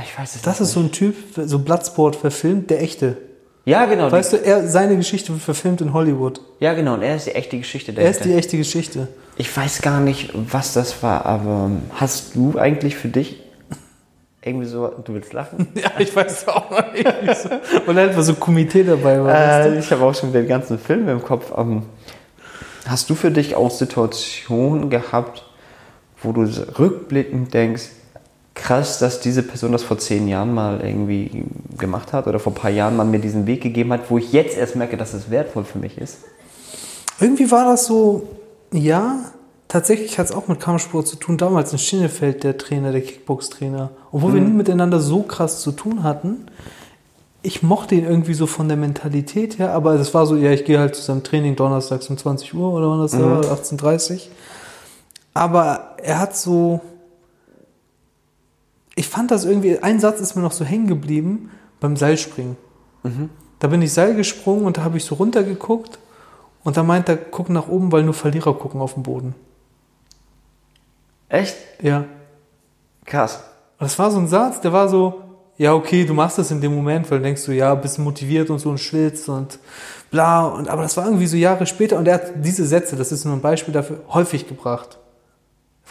Ich 0.00 0.18
weiß 0.18 0.36
es 0.36 0.42
das 0.42 0.60
nicht. 0.60 0.68
ist 0.68 0.74
so 0.74 0.80
ein 0.80 0.92
Typ, 0.92 1.14
so 1.36 1.58
Bloodsport 1.58 2.16
verfilmt, 2.16 2.70
der 2.70 2.82
echte. 2.82 3.16
Ja, 3.64 3.86
genau. 3.86 4.12
Weißt 4.12 4.34
du, 4.34 4.36
er, 4.36 4.68
seine 4.68 4.94
Geschichte 4.96 5.32
wird 5.32 5.40
verfilmt 5.42 5.80
in 5.80 5.94
Hollywood. 5.94 6.40
ja, 6.60 6.74
genau. 6.74 6.94
Und 6.94 7.02
er 7.02 7.16
ist 7.16 7.26
die 7.26 7.32
echte 7.34 7.56
Geschichte 7.56 7.92
Er 7.92 7.96
dahinter. 7.96 8.18
ist 8.18 8.24
die 8.26 8.34
echte 8.34 8.56
Geschichte. 8.58 9.08
ich 9.36 9.56
weiß 9.56 9.80
gar 9.80 10.00
nicht, 10.00 10.30
was 10.34 10.74
das 10.74 11.02
war, 11.02 11.24
aber 11.24 11.70
hast 11.94 12.34
du 12.36 12.58
eigentlich 12.58 12.94
für 12.96 13.08
dich 13.08 13.40
irgendwie 14.44 14.66
so, 14.66 14.88
du 14.88 15.14
willst 15.14 15.32
lachen? 15.32 15.68
Ja, 15.74 15.90
ich 15.98 16.14
weiß 16.14 16.48
auch 16.48 16.70
noch 16.70 16.92
nicht. 16.92 17.06
So. 17.36 17.48
Weil 17.86 17.98
einfach 17.98 18.22
so 18.22 18.32
ein 18.32 18.40
Komitee 18.40 18.84
dabei 18.84 19.22
war. 19.22 19.34
Äh, 19.34 19.78
ich 19.78 19.90
habe 19.90 20.04
auch 20.04 20.14
schon 20.14 20.32
den 20.32 20.46
ganzen 20.46 20.78
Film 20.78 21.08
im 21.08 21.22
Kopf. 21.22 21.52
Ähm, 21.56 21.82
hast 22.86 23.08
du 23.08 23.14
für 23.14 23.30
dich 23.30 23.54
auch 23.54 23.70
Situationen 23.70 24.90
gehabt, 24.90 25.44
wo 26.22 26.32
du 26.32 26.42
rückblickend 26.78 27.52
denkst, 27.54 27.90
krass, 28.54 28.98
dass 28.98 29.20
diese 29.20 29.42
Person 29.42 29.72
das 29.72 29.82
vor 29.82 29.98
zehn 29.98 30.28
Jahren 30.28 30.54
mal 30.54 30.80
irgendwie 30.80 31.44
gemacht 31.76 32.12
hat 32.12 32.26
oder 32.26 32.38
vor 32.38 32.52
ein 32.52 32.56
paar 32.56 32.70
Jahren 32.70 32.96
mal 32.96 33.04
mir 33.04 33.18
diesen 33.18 33.46
Weg 33.46 33.62
gegeben 33.62 33.92
hat, 33.92 34.10
wo 34.10 34.18
ich 34.18 34.32
jetzt 34.32 34.56
erst 34.56 34.76
merke, 34.76 34.96
dass 34.96 35.12
es 35.12 35.30
wertvoll 35.30 35.64
für 35.64 35.78
mich 35.78 35.98
ist? 35.98 36.18
Irgendwie 37.20 37.50
war 37.50 37.64
das 37.64 37.86
so, 37.86 38.28
ja, 38.72 39.18
tatsächlich 39.74 40.20
hat 40.20 40.26
es 40.26 40.32
auch 40.32 40.46
mit 40.46 40.60
Kampfsport 40.60 41.08
zu 41.08 41.16
tun. 41.16 41.36
Damals 41.36 41.72
in 41.72 41.80
Schinnefeld, 41.80 42.44
der 42.44 42.56
Trainer, 42.56 42.92
der 42.92 43.00
Kickbox-Trainer. 43.00 43.90
Obwohl 44.12 44.34
wir 44.34 44.40
nie 44.40 44.52
miteinander 44.52 45.00
so 45.00 45.24
krass 45.24 45.62
zu 45.62 45.72
tun 45.72 46.04
hatten. 46.04 46.46
Ich 47.42 47.64
mochte 47.64 47.96
ihn 47.96 48.04
irgendwie 48.04 48.34
so 48.34 48.46
von 48.46 48.68
der 48.68 48.76
Mentalität 48.76 49.58
her, 49.58 49.72
aber 49.72 49.94
es 49.94 50.14
war 50.14 50.26
so, 50.26 50.36
ja, 50.36 50.52
ich 50.52 50.64
gehe 50.64 50.78
halt 50.78 50.94
zu 50.94 51.02
seinem 51.02 51.24
Training 51.24 51.56
donnerstags 51.56 52.08
um 52.08 52.16
20 52.16 52.54
Uhr 52.54 52.72
oder 52.72 52.88
wann 52.88 53.00
das 53.00 53.10
da 53.10 53.18
war, 53.18 53.40
18.30 53.42 54.12
Uhr. 54.12 54.20
Aber 55.34 55.96
er 56.00 56.20
hat 56.20 56.36
so, 56.36 56.80
ich 58.94 59.08
fand 59.08 59.32
das 59.32 59.44
irgendwie, 59.44 59.80
ein 59.80 59.98
Satz 59.98 60.20
ist 60.20 60.36
mir 60.36 60.42
noch 60.42 60.52
so 60.52 60.64
hängen 60.64 60.86
geblieben 60.86 61.50
beim 61.80 61.96
Seilspringen. 61.96 62.56
Da 63.58 63.66
bin 63.66 63.82
ich 63.82 63.92
Seil 63.92 64.14
gesprungen 64.14 64.66
und 64.66 64.76
da 64.76 64.84
habe 64.84 64.98
ich 64.98 65.04
so 65.04 65.16
runtergeguckt 65.16 65.98
und 66.62 66.76
da 66.76 66.84
meint 66.84 67.08
er, 67.08 67.16
guck 67.16 67.50
nach 67.50 67.66
oben, 67.66 67.90
weil 67.90 68.04
nur 68.04 68.14
Verlierer 68.14 68.54
gucken 68.54 68.80
auf 68.80 68.94
den 68.94 69.02
Boden. 69.02 69.34
Echt? 71.28 71.56
Ja. 71.82 72.04
Krass. 73.04 73.42
Und 73.78 73.86
das 73.86 73.98
war 73.98 74.10
so 74.10 74.18
ein 74.18 74.28
Satz, 74.28 74.60
der 74.60 74.72
war 74.72 74.88
so, 74.88 75.22
ja, 75.56 75.74
okay, 75.74 76.04
du 76.04 76.14
machst 76.14 76.38
das 76.38 76.50
in 76.50 76.60
dem 76.60 76.74
Moment, 76.74 77.10
weil 77.10 77.18
du 77.18 77.24
denkst 77.24 77.44
du, 77.44 77.52
ja, 77.52 77.74
bist 77.74 77.98
motiviert 77.98 78.50
und 78.50 78.58
so 78.58 78.70
und 78.70 78.78
schwitzt 78.78 79.28
und 79.28 79.58
bla. 80.10 80.46
Und, 80.46 80.68
aber 80.68 80.82
das 80.82 80.96
war 80.96 81.06
irgendwie 81.06 81.26
so 81.26 81.36
Jahre 81.36 81.66
später 81.66 81.98
und 81.98 82.08
er 82.08 82.14
hat 82.14 82.32
diese 82.36 82.66
Sätze, 82.66 82.96
das 82.96 83.12
ist 83.12 83.24
nur 83.24 83.34
ein 83.34 83.40
Beispiel 83.40 83.72
dafür, 83.72 84.00
häufig 84.08 84.48
gebracht. 84.48 84.98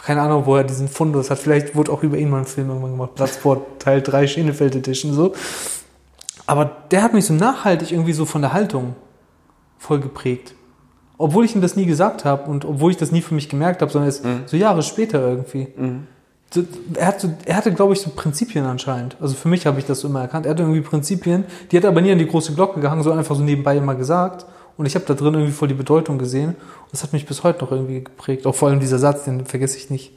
Keine 0.02 0.20
Ahnung, 0.20 0.44
wo 0.44 0.56
er 0.56 0.64
diesen 0.64 0.88
Fundus 0.88 1.30
hat. 1.30 1.38
Vielleicht 1.38 1.74
wurde 1.74 1.90
auch 1.90 2.02
über 2.02 2.18
ihn 2.18 2.28
mal 2.28 2.40
ein 2.40 2.44
Film 2.44 2.68
irgendwann 2.68 2.90
gemacht. 2.90 3.14
Platzport 3.14 3.80
Teil 3.80 4.02
3 4.02 4.26
Schenefeld 4.26 4.76
Edition, 4.76 5.14
so. 5.14 5.32
Aber 6.46 6.70
der 6.90 7.02
hat 7.02 7.14
mich 7.14 7.24
so 7.24 7.32
nachhaltig 7.32 7.90
irgendwie 7.90 8.12
so 8.12 8.26
von 8.26 8.42
der 8.42 8.52
Haltung 8.52 8.96
voll 9.78 10.00
geprägt. 10.00 10.54
Obwohl 11.16 11.44
ich 11.44 11.54
ihm 11.54 11.60
das 11.60 11.76
nie 11.76 11.86
gesagt 11.86 12.24
habe 12.24 12.50
und 12.50 12.64
obwohl 12.64 12.90
ich 12.90 12.96
das 12.96 13.12
nie 13.12 13.22
für 13.22 13.34
mich 13.34 13.48
gemerkt 13.48 13.82
habe, 13.82 13.92
sondern 13.92 14.08
erst 14.08 14.24
so 14.46 14.56
Jahre 14.56 14.82
später 14.82 15.20
irgendwie. 15.20 15.68
so, 16.52 16.64
er, 16.94 17.06
hat 17.08 17.20
so, 17.20 17.32
er 17.44 17.56
hatte, 17.56 17.72
glaube 17.72 17.92
ich, 17.92 18.00
so 18.00 18.10
Prinzipien 18.10 18.64
anscheinend. 18.64 19.16
Also 19.20 19.34
für 19.34 19.48
mich 19.48 19.66
habe 19.66 19.78
ich 19.78 19.86
das 19.86 20.00
so 20.00 20.08
immer 20.08 20.22
erkannt. 20.22 20.46
Er 20.46 20.50
hatte 20.50 20.62
irgendwie 20.62 20.80
Prinzipien, 20.80 21.44
die 21.70 21.76
hat 21.76 21.84
er 21.84 21.90
aber 21.90 22.00
nie 22.00 22.12
an 22.12 22.18
die 22.18 22.26
große 22.26 22.54
Glocke 22.54 22.80
gehangen, 22.80 23.02
so 23.02 23.12
einfach 23.12 23.34
so 23.36 23.42
nebenbei 23.42 23.76
immer 23.76 23.94
gesagt. 23.94 24.46
Und 24.76 24.86
ich 24.86 24.94
habe 24.94 25.04
da 25.06 25.14
drin 25.14 25.34
irgendwie 25.34 25.52
voll 25.52 25.68
die 25.68 25.74
Bedeutung 25.74 26.18
gesehen. 26.18 26.50
Und 26.50 26.92
das 26.92 27.02
hat 27.02 27.12
mich 27.12 27.26
bis 27.26 27.42
heute 27.42 27.64
noch 27.64 27.72
irgendwie 27.72 28.02
geprägt. 28.02 28.46
Auch 28.46 28.54
vor 28.54 28.68
allem 28.68 28.80
dieser 28.80 28.98
Satz, 28.98 29.24
den 29.24 29.46
vergesse 29.46 29.76
ich 29.76 29.90
nicht. 29.90 30.12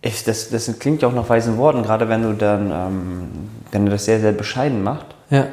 Ich, 0.00 0.24
das, 0.24 0.50
das 0.50 0.78
klingt 0.78 1.02
ja 1.02 1.08
auch 1.08 1.14
nach 1.14 1.28
weisen 1.28 1.58
Worten, 1.58 1.82
gerade 1.82 2.08
wenn 2.08 2.22
du 2.22 2.32
dann, 2.32 2.70
ähm, 2.70 3.28
wenn 3.70 3.86
er 3.86 3.92
das 3.92 4.04
sehr, 4.04 4.20
sehr 4.20 4.32
bescheiden 4.32 4.82
macht. 4.82 5.06
Ja. 5.30 5.46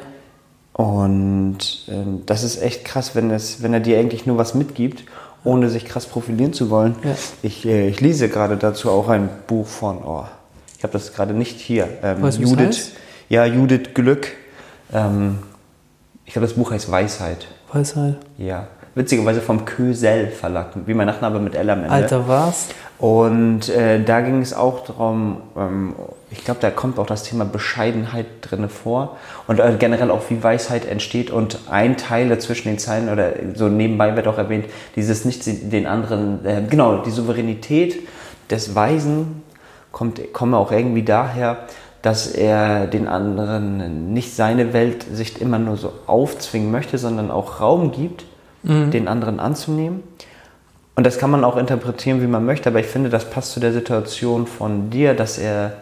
Und 0.80 1.58
ähm, 1.90 2.22
das 2.26 2.42
ist 2.42 2.62
echt 2.62 2.86
krass, 2.86 3.14
wenn, 3.14 3.32
es, 3.32 3.62
wenn 3.62 3.74
er 3.74 3.82
dir 3.82 4.00
eigentlich 4.00 4.26
nur 4.26 4.38
was 4.38 4.54
mitgibt, 4.54 5.04
ohne 5.44 5.70
sich 5.70 5.84
krass 5.84 6.06
profilieren 6.06 6.54
zu 6.54 6.70
wollen. 6.70 6.96
Ja. 7.04 7.16
Ich, 7.44 7.66
äh, 7.66 7.90
ich 7.90 8.00
lese 8.00 8.30
gerade 8.30 8.56
dazu 8.56 8.90
auch 8.90 9.10
ein 9.10 9.28
Buch 9.46 9.68
von, 9.68 9.98
oh, 9.98 10.24
ich 10.78 10.84
habe 10.84 10.94
das 10.94 11.12
gerade 11.12 11.34
nicht 11.34 11.60
hier. 11.60 11.90
Ähm, 12.02 12.22
Weißt 12.22 12.40
Judith, 12.40 12.60
heißt? 12.60 12.92
ja, 13.28 13.44
Judith 13.44 13.94
Glück. 13.94 14.28
Ähm, 14.94 15.40
ich 16.24 16.32
glaube, 16.32 16.48
das 16.48 16.56
Buch 16.56 16.72
heißt 16.72 16.90
Weisheit. 16.90 17.48
Weisheit. 17.74 18.16
Ja. 18.38 18.70
Witzigerweise 18.96 19.42
vom 19.42 19.66
Kösel 19.66 20.28
Verlag, 20.28 20.72
wie 20.86 20.94
mein 20.94 21.08
Nachname 21.08 21.40
mit 21.40 21.56
L 21.56 21.70
am 21.70 21.80
Ende. 21.80 21.92
Alter, 21.92 22.28
was? 22.28 22.70
Und 22.98 23.70
äh, 23.70 24.04
da 24.04 24.20
ging 24.22 24.42
es 24.42 24.54
auch 24.54 24.84
darum, 24.84 25.42
ähm, 25.56 25.96
ich 26.32 26.44
glaube, 26.44 26.60
da 26.60 26.70
kommt 26.70 27.00
auch 27.00 27.06
das 27.06 27.24
Thema 27.24 27.46
Bescheidenheit 27.46 28.26
drinne 28.42 28.68
vor 28.68 29.18
und 29.48 29.60
äh, 29.60 29.76
generell 29.80 30.12
auch, 30.12 30.22
wie 30.30 30.44
Weisheit 30.44 30.86
entsteht 30.86 31.32
und 31.32 31.60
ein 31.70 31.96
Teil 31.96 32.38
zwischen 32.40 32.68
den 32.68 32.78
Zeilen 32.78 33.10
oder 33.10 33.32
so 33.56 33.70
nebenbei 33.70 34.16
wird 34.16 34.28
auch 34.28 34.38
erwähnt, 34.38 34.66
dieses 34.98 35.24
nicht 35.24 35.44
den 35.46 35.88
anderen, 35.88 36.46
äh, 36.46 36.62
genau, 36.70 36.98
die 36.98 37.12
Souveränität 37.12 38.08
des 38.50 38.76
Weisen 38.76 39.44
kommt, 39.92 40.34
kommt 40.34 40.54
auch 40.54 40.72
irgendwie 40.72 41.04
daher, 41.04 41.68
dass 42.02 42.28
er 42.28 42.88
den 42.88 43.08
anderen 43.08 44.14
nicht 44.14 44.36
seine 44.36 44.74
Weltsicht 44.74 45.40
immer 45.40 45.60
nur 45.60 45.78
so 45.78 45.94
aufzwingen 46.06 46.72
möchte, 46.72 46.98
sondern 46.98 47.32
auch 47.32 47.60
Raum 47.62 47.92
gibt, 47.92 48.26
den 48.64 49.08
anderen 49.08 49.40
anzunehmen. 49.40 50.04
Und 50.96 51.06
das 51.06 51.18
kann 51.18 51.32
man 51.32 51.46
auch 51.46 51.56
interpretieren, 51.56 52.22
wie 52.22 52.28
man 52.28 52.46
möchte, 52.46 52.70
aber 52.70 52.80
ich 52.82 52.88
finde, 52.88 53.10
das 53.10 53.30
passt 53.30 53.54
zu 53.54 53.62
der 53.62 53.72
Situation 53.72 54.48
von 54.48 54.90
dir, 54.90 55.14
dass 55.14 55.38
er 55.38 55.74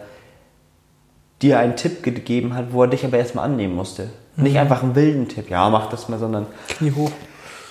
dir 1.42 1.58
einen 1.58 1.74
Tipp 1.76 2.02
gegeben 2.02 2.54
hat, 2.54 2.72
wo 2.72 2.82
er 2.82 2.88
dich 2.88 3.04
aber 3.04 3.18
erstmal 3.18 3.44
annehmen 3.44 3.74
musste. 3.74 4.10
Nicht 4.36 4.58
einfach 4.58 4.84
einen 4.84 4.94
wilden 4.94 5.26
Tipp, 5.26 5.50
ja, 5.50 5.68
mach 5.70 5.90
das 5.90 6.08
mal, 6.08 6.20
sondern 6.20 6.46
Knie 6.68 6.92
hoch. 6.92 7.10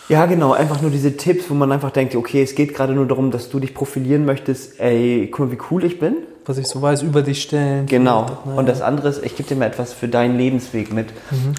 ja, 0.09 0.25
genau, 0.25 0.51
einfach 0.51 0.81
nur 0.81 0.91
diese 0.91 1.15
Tipps, 1.15 1.49
wo 1.49 1.53
man 1.53 1.71
einfach 1.71 1.91
denkt, 1.91 2.15
okay, 2.15 2.43
es 2.43 2.53
geht 2.53 2.75
gerade 2.75 2.91
nur 2.93 3.07
darum, 3.07 3.31
dass 3.31 3.49
du 3.49 3.61
dich 3.61 3.73
profilieren 3.73 4.25
möchtest, 4.25 4.79
ey, 4.81 5.29
guck 5.31 5.47
mal, 5.47 5.51
wie 5.53 5.59
cool 5.71 5.85
ich 5.85 5.99
bin. 5.99 6.17
Was 6.45 6.57
ich 6.57 6.67
so 6.67 6.81
weiß, 6.81 7.01
über 7.01 7.23
dich 7.23 7.41
stellen. 7.41 7.87
Genau. 7.87 8.25
Und 8.55 8.69
das 8.69 8.81
andere 8.81 9.09
ist, 9.09 9.21
ich 9.21 9.35
gebe 9.35 9.49
dir 9.49 9.55
mal 9.55 9.65
etwas 9.65 9.91
für 9.91 10.07
deinen 10.07 10.37
Lebensweg 10.37 10.93
mit. 10.93 11.07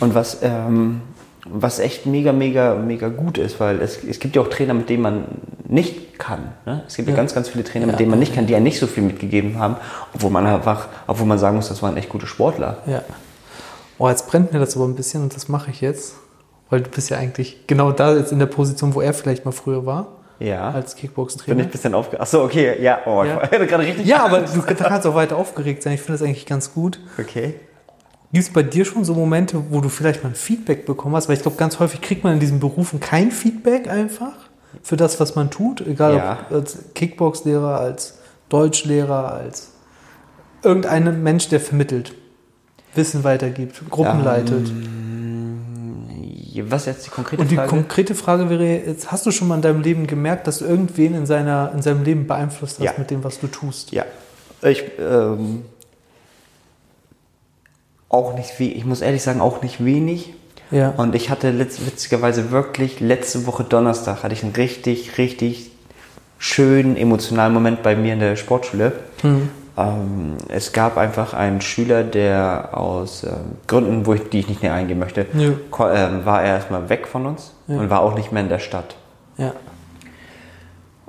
Und 0.01 0.15
was, 0.15 0.39
ähm, 0.43 1.03
was 1.47 1.79
echt 1.79 2.07
mega, 2.07 2.33
mega, 2.33 2.75
mega 2.75 3.09
gut 3.09 3.39
ist, 3.39 3.61
weil 3.61 3.81
es, 3.81 4.03
es 4.05 4.19
gibt 4.21 4.37
ja 4.37 4.43
auch 4.43 4.49
Trainer, 4.49 4.75
mit 4.75 4.89
denen 4.91 5.03
man 5.03 5.25
nicht 5.67 6.19
kann. 6.19 6.53
Ne? 6.67 6.83
Es 6.87 6.97
gibt 6.97 7.09
ja. 7.09 7.15
Ja. 7.15 7.17
ganz, 7.21 7.35
ganz 7.35 7.49
viele 7.49 7.65
Trainer, 7.65 7.87
mit 7.87 7.95
Ja. 7.95 7.99
denen 7.99 8.11
man 8.11 8.19
nicht 8.19 8.35
kann, 8.35 8.47
die 8.47 8.53
ja 8.53 8.61
nicht 8.61 8.79
so 8.79 8.87
viel 8.87 9.03
mitgegeben 9.03 9.59
haben, 9.59 9.77
obwohl 10.15 10.31
man 10.31 10.47
einfach, 10.47 10.89
obwohl 11.07 11.27
man 11.27 11.39
sagen 11.39 11.57
muss, 11.57 11.69
das 11.69 11.83
waren 11.83 11.97
echt 11.97 12.09
gute 12.09 12.27
Sportler. 12.27 12.79
Ja. 12.87 13.03
Oh, 13.99 14.09
jetzt 14.09 14.29
brennt 14.29 14.53
mir 14.53 14.59
das 14.61 14.77
aber 14.77 14.85
ein 14.87 14.95
bisschen 14.95 15.23
und 15.23 15.35
das 15.35 15.49
mache 15.49 15.71
ich 15.71 15.81
jetzt. 15.81 16.15
Weil 16.71 16.83
du 16.83 16.91
bist 16.91 17.09
ja 17.09 17.17
eigentlich 17.17 17.67
genau 17.67 17.93
da 17.93 18.15
jetzt 18.15 18.31
in 18.31 18.39
der 18.39 18.47
Position, 18.47 18.95
wo 18.95 19.01
er 19.01 19.15
vielleicht 19.15 19.45
mal 19.47 19.53
früher 19.53 19.87
war, 19.87 20.09
Ja. 20.39 20.71
als 20.71 20.95
Bin 20.95 21.01
Kickbox-Trainer. 21.03 21.61
ich 21.61 21.67
ein 21.67 21.71
bisschen 21.71 21.95
aufge... 21.95 22.21
Achso, 22.21 22.45
okay, 22.45 22.81
ja, 22.83 22.99
oh, 23.07 23.25
Ja. 23.25 23.43
ich 23.45 23.59
war 23.59 23.59
gerade 23.67 23.85
richtig... 23.85 24.07
Ja, 24.07 24.25
aber 24.25 24.41
du 24.41 24.61
kannst 24.63 25.07
auch 25.07 25.15
weiter 25.15 25.37
aufgeregt 25.37 25.83
sein. 25.83 25.95
Ich 25.95 26.01
finde 26.03 26.19
das 26.19 26.23
eigentlich 26.29 26.45
ganz 26.47 26.75
gut. 26.75 27.01
Okay. 27.19 27.55
Gibt 28.33 28.45
es 28.47 28.53
bei 28.53 28.63
dir 28.63 28.85
schon 28.85 29.05
so 29.05 29.15
Momente, 29.15 29.63
wo 29.71 29.81
du 29.81 29.89
vielleicht 29.89 30.23
mal 30.23 30.31
ein 30.31 30.35
Feedback 30.35 30.85
bekommen 30.85 31.17
hast? 31.17 31.29
Weil 31.29 31.37
ich 31.37 31.43
glaube, 31.43 31.57
ganz 31.57 31.79
häufig 31.79 32.01
kriegt 32.03 32.25
man 32.25 32.35
in 32.35 32.41
diesen 32.41 32.61
Berufen 32.61 33.01
kein 33.01 33.31
Feedback 33.31 33.89
einfach 33.89 34.35
für 34.83 34.97
das, 34.99 35.19
was 35.19 35.35
man 35.35 35.51
tut. 35.51 35.81
Egal 35.87 36.15
Ja. 36.15 36.39
ob 36.51 36.53
als 36.55 36.79
Kickbox-Lehrer, 36.95 37.81
als 37.81 38.19
Deutschlehrer, 38.51 39.33
als 39.33 39.71
irgendein 40.63 41.23
Mensch, 41.23 41.49
der 41.49 41.61
vermittelt, 41.61 42.15
Wissen 42.95 43.25
weitergibt, 43.25 43.81
Gruppen 43.91 44.19
Ähm, 44.21 44.25
leitet. 44.25 44.73
Was 46.71 46.87
jetzt 46.87 47.07
die 47.07 47.11
konkrete 47.11 47.41
Und 47.41 47.51
die 47.51 47.55
Frage? 47.55 47.69
konkrete 47.69 48.15
Frage 48.15 48.51
wäre 48.51 48.65
jetzt, 48.67 49.13
hast 49.13 49.25
du 49.27 49.31
schon 49.31 49.47
mal 49.49 49.55
in 49.57 49.63
deinem 49.63 49.81
Leben 49.83 50.07
gemerkt, 50.07 50.47
dass 50.47 50.59
du 50.59 50.65
irgendwen 50.65 51.15
in, 51.15 51.25
seiner, 51.27 51.71
in 51.75 51.83
seinem 51.83 52.03
Leben 52.03 52.27
beeinflusst 52.27 52.79
hast 52.79 52.85
Ja. 52.85 52.93
mit 52.99 53.11
dem, 53.11 53.23
was 53.23 53.39
du 53.39 53.47
tust? 53.47 53.93
Ja, 53.93 54.05
ich 54.63 54.83
ähm, 54.99 55.63
auch 58.09 58.35
nicht 58.35 58.59
wie, 58.59 58.73
ich 58.73 58.85
muss 58.85 59.01
ehrlich 59.01 59.23
sagen, 59.23 59.41
auch 59.41 59.63
nicht 59.63 59.85
wenig. 59.85 60.35
Ja. 60.71 60.91
Und 60.97 61.15
ich 61.15 61.31
hatte 61.31 61.51
letzt, 61.51 61.85
witzigerweise 61.87 62.51
wirklich 62.51 63.01
letzte 63.01 63.47
Woche 63.47 63.65
Donnerstag 63.65 64.23
hatte 64.23 64.35
ich 64.35 64.43
einen 64.43 64.53
richtig, 64.53 65.17
richtig 65.19 65.71
schönen 66.39 66.97
emotionalen 66.97 67.53
Moment 67.55 67.83
bei 67.83 67.97
mir 67.97 68.13
in 68.13 68.21
der 68.21 68.37
Sportschule. 68.37 68.93
Mhm. 69.23 69.49
Ähm, 69.77 70.37
es 70.49 70.73
gab 70.73 70.97
einfach 70.99 71.35
einen 71.35 71.61
Schüler, 71.61 72.03
der 72.03 72.71
aus 72.73 73.25
ähm, 73.25 73.33
Gründen, 73.67 74.07
wo 74.07 74.15
ich, 74.15 74.29
die 74.29 74.41
ich 74.41 74.49
nicht 74.49 74.63
näher 74.63 74.75
eingehen 74.75 74.99
möchte, 74.99 75.27
Ja. 75.35 75.49
ähm, 75.49 76.25
war 76.25 76.43
er 76.43 76.55
erstmal 76.57 76.89
weg 76.89 77.07
von 77.07 77.27
uns 77.27 77.53
Ja. 77.67 77.79
und 77.79 77.89
war 77.91 78.01
auch 78.01 78.15
nicht 78.15 78.33
mehr 78.33 78.43
in 78.43 78.49
der 78.49 78.59
Stadt. 78.59 78.97
Ja. 79.37 79.53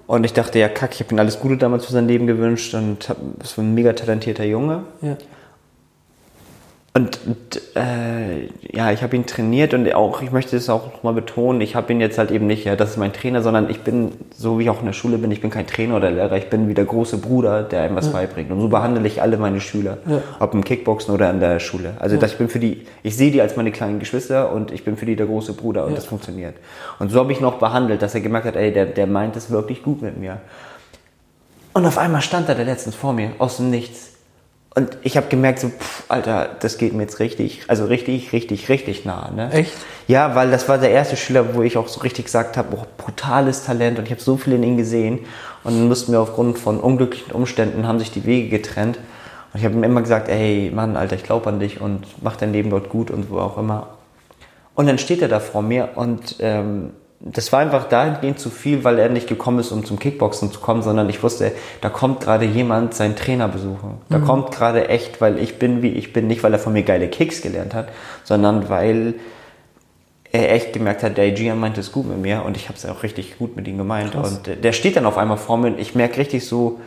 Und 0.07 0.23
ich 0.23 0.33
dachte, 0.33 0.57
ja, 0.57 0.69
kack, 0.69 0.93
ich 0.93 1.01
habe 1.01 1.13
ihm 1.13 1.19
alles 1.19 1.39
Gute 1.39 1.57
damals 1.57 1.85
für 1.85 1.91
sein 1.93 2.07
Leben 2.07 2.25
gewünscht 2.27 2.73
und 2.73 3.09
hab, 3.09 3.17
es 3.43 3.57
war 3.57 3.63
ein 3.63 3.73
mega 3.75 3.93
talentierter 3.93 4.45
Junge. 4.45 4.83
Ja. 5.01 5.17
Und, 6.91 7.19
und 7.27 7.62
äh, 7.75 8.48
ja, 8.75 8.91
ich 8.91 9.03
habe 9.03 9.15
ihn 9.15 9.27
trainiert 9.27 9.75
und 9.75 9.93
auch, 9.93 10.24
ich 10.24 10.31
möchte 10.31 10.58
es 10.58 10.69
auch 10.69 10.91
nochmal 10.91 11.13
betonen, 11.13 11.62
ich 11.62 11.75
habe 11.75 11.93
ihn 11.93 12.01
jetzt 12.01 12.17
halt 12.17 12.31
eben 12.31 12.48
nicht, 12.48 12.65
ja, 12.65 12.75
das 12.75 12.91
ist 12.91 12.98
mein 12.98 13.13
Trainer, 13.13 13.43
sondern 13.43 13.69
ich 13.69 13.81
bin, 13.81 14.13
so 14.36 14.58
wie 14.58 14.63
ich 14.63 14.69
auch 14.72 14.79
in 14.79 14.88
der 14.88 14.93
Schule 14.93 15.19
bin, 15.19 15.31
ich 15.31 15.39
bin 15.39 15.51
kein 15.51 15.67
Trainer 15.67 15.98
oder 15.98 16.10
Lehrer, 16.10 16.36
ich 16.38 16.50
bin 16.50 16.67
wie 16.67 16.74
der 16.74 16.86
große 16.86 17.19
Bruder, 17.19 17.62
der 17.62 17.84
einem 17.84 17.96
was 17.96 18.12
beibringt. 18.12 18.50
Und 18.51 18.60
so 18.60 18.69
behandle 18.69 19.08
ich 19.08 19.22
alle 19.22 19.38
meine 19.38 19.62
Schüler, 19.62 20.00
Ja. 20.08 20.22
ob 20.39 20.55
im 20.55 20.63
Kickboxen 20.63 21.13
oder 21.13 21.29
in 21.29 21.39
der 21.39 21.60
Schule. 21.60 21.93
Also 22.00 22.17
das, 22.17 22.31
ich 22.31 22.38
bin 22.39 22.50
für 22.50 22.60
die, 22.60 22.88
ich 23.03 23.15
sehe 23.15 23.29
die 23.29 23.39
als 23.41 23.55
meine 23.55 23.72
kleinen 23.72 24.00
Geschwister 24.00 24.51
und 24.51 24.72
ich 24.72 24.84
bin 24.84 24.98
für 24.98 25.05
die 25.05 25.15
der 25.15 25.27
große 25.27 25.53
Bruder 25.53 25.84
und 25.84 25.91
Ja. 25.91 25.96
das 25.98 26.05
funktioniert. 26.05 26.55
Und 26.98 27.12
so 27.12 27.19
habe 27.19 27.31
ich 27.31 27.39
noch 27.39 27.60
behandelt, 27.60 28.01
dass 28.01 28.15
er 28.15 28.22
gemerkt 28.22 28.48
hat, 28.48 28.55
ey, 28.55 28.74
der, 28.74 28.88
der 28.88 29.05
meint 29.05 29.36
es 29.36 29.51
wirklich 29.51 29.84
gut 29.84 30.01
mit 30.01 30.17
mir. 30.17 30.38
Und 31.74 31.86
auf 31.86 32.00
einmal 32.00 32.24
stand 32.24 32.50
er 32.50 32.55
da 32.55 32.63
letztens 32.63 32.96
vor 32.96 33.13
mir, 33.13 33.29
aus 33.38 33.58
dem 33.58 33.69
Nichts. 33.69 34.08
Und 34.75 34.97
ich 35.01 35.17
habe 35.17 35.27
gemerkt, 35.27 35.59
so, 35.59 35.69
pff, 35.69 36.03
Alter, 36.09 36.49
das 36.59 36.77
geht 36.77 36.93
mir 36.93 37.01
jetzt 37.03 37.19
richtig, 37.19 37.63
also 37.67 37.85
richtig, 37.85 38.31
richtig, 38.33 38.69
richtig 38.69 39.03
nah. 39.03 39.31
Ne? 39.31 39.51
Echt? 39.51 39.73
Ja, 40.07 40.35
weil 40.35 40.51
das 40.51 40.69
war 40.69 40.77
der 40.77 40.91
erste 40.91 41.17
Schüler, 41.17 41.55
wo 41.55 41.63
ich 41.63 41.75
auch 41.77 41.88
so 41.88 42.01
richtig 42.01 42.25
gesagt 42.25 42.55
habe, 42.55 42.75
boah, 42.75 42.88
brutales 42.97 43.65
Talent 43.65 43.97
und 43.97 44.05
ich 44.05 44.11
habe 44.11 44.21
so 44.21 44.38
viel 44.38 44.53
in 44.53 44.63
ihm 44.63 44.77
gesehen. 44.77 45.19
Und 45.63 45.75
dann 45.77 45.88
mussten 45.88 46.11
wir 46.11 46.21
aufgrund 46.21 46.59
von 46.59 46.79
unglücklichen 46.79 47.31
Umständen, 47.33 47.88
haben 47.88 47.99
sich 47.99 48.11
die 48.11 48.25
Wege 48.25 48.49
getrennt. 48.49 48.97
Und 49.53 49.59
ich 49.59 49.65
habe 49.65 49.73
ihm 49.73 49.83
immer 49.83 50.01
gesagt, 50.01 50.29
ey, 50.29 50.71
Mann, 50.73 50.95
Alter, 50.95 51.15
ich 51.15 51.23
glaube 51.23 51.49
an 51.49 51.59
dich 51.59 51.81
und 51.81 52.05
mach 52.21 52.35
dein 52.35 52.53
Leben 52.53 52.69
dort 52.69 52.89
gut 52.89 53.09
und 53.09 53.31
wo 53.31 53.39
auch 53.39 53.57
immer. 53.57 53.88
Und 54.75 54.88
dann 54.88 54.99
steht 54.99 55.21
er 55.21 55.27
da 55.27 55.39
vor 55.39 55.63
mir 55.63 55.89
und 55.95 56.38
ähm, 56.39 56.91
das 57.21 57.51
war 57.51 57.59
einfach 57.59 57.89
dahingehend 57.89 58.39
zu 58.39 58.49
viel, 58.49 58.83
weil 58.85 58.97
er 58.97 59.09
nicht 59.09 59.27
gekommen 59.27 59.59
ist, 59.59 59.71
um 59.71 59.85
zum 59.85 59.99
Kickboxen 59.99 60.51
zu 60.53 60.61
kommen, 60.61 60.81
sondern 60.81 61.09
ich 61.09 61.21
wusste, 61.21 61.51
da 61.81 61.89
kommt 61.89 62.21
gerade 62.21 62.45
jemand 62.45 62.93
seinen 62.93 63.17
Trainer 63.17 63.49
besuchen. 63.49 63.97
Da 64.09 64.19
kommt 64.19 64.51
gerade 64.51 64.88
echt, 64.88 65.19
weil 65.19 65.38
ich 65.38 65.59
bin, 65.59 65.81
wie 65.81 65.89
ich 65.89 66.13
bin, 66.13 66.27
nicht 66.27 66.43
weil 66.43 66.53
er 66.53 66.59
von 66.59 66.71
mir 66.71 66.83
geile 66.83 67.09
Kicks 67.09 67.41
gelernt 67.41 67.73
hat, 67.73 67.89
sondern 68.23 68.69
weil 68.69 69.15
er 70.31 70.53
echt 70.53 70.71
gemerkt 70.73 71.03
hat, 71.03 71.17
der 71.17 71.31
Gian 71.31 71.59
meint 71.59 71.77
es 71.77 71.91
gut 71.91 72.07
mit 72.07 72.19
mir 72.19 72.45
und 72.45 72.55
ich 72.55 72.69
habe 72.69 72.77
es 72.77 72.85
auch 72.85 73.03
richtig 73.03 73.38
gut 73.38 73.55
mit 73.55 73.67
ihm 73.67 73.77
gemeint. 73.77 74.11
Krass. 74.11 74.38
Und 74.38 74.63
der 74.63 74.71
steht 74.71 74.95
dann 74.95 75.05
auf 75.05 75.17
einmal 75.17 75.38
vor 75.38 75.57
mir 75.57 75.67
und 75.67 75.79
ich 75.79 75.95
merke 75.95 76.19
richtig 76.19 76.45
so, 76.45 76.79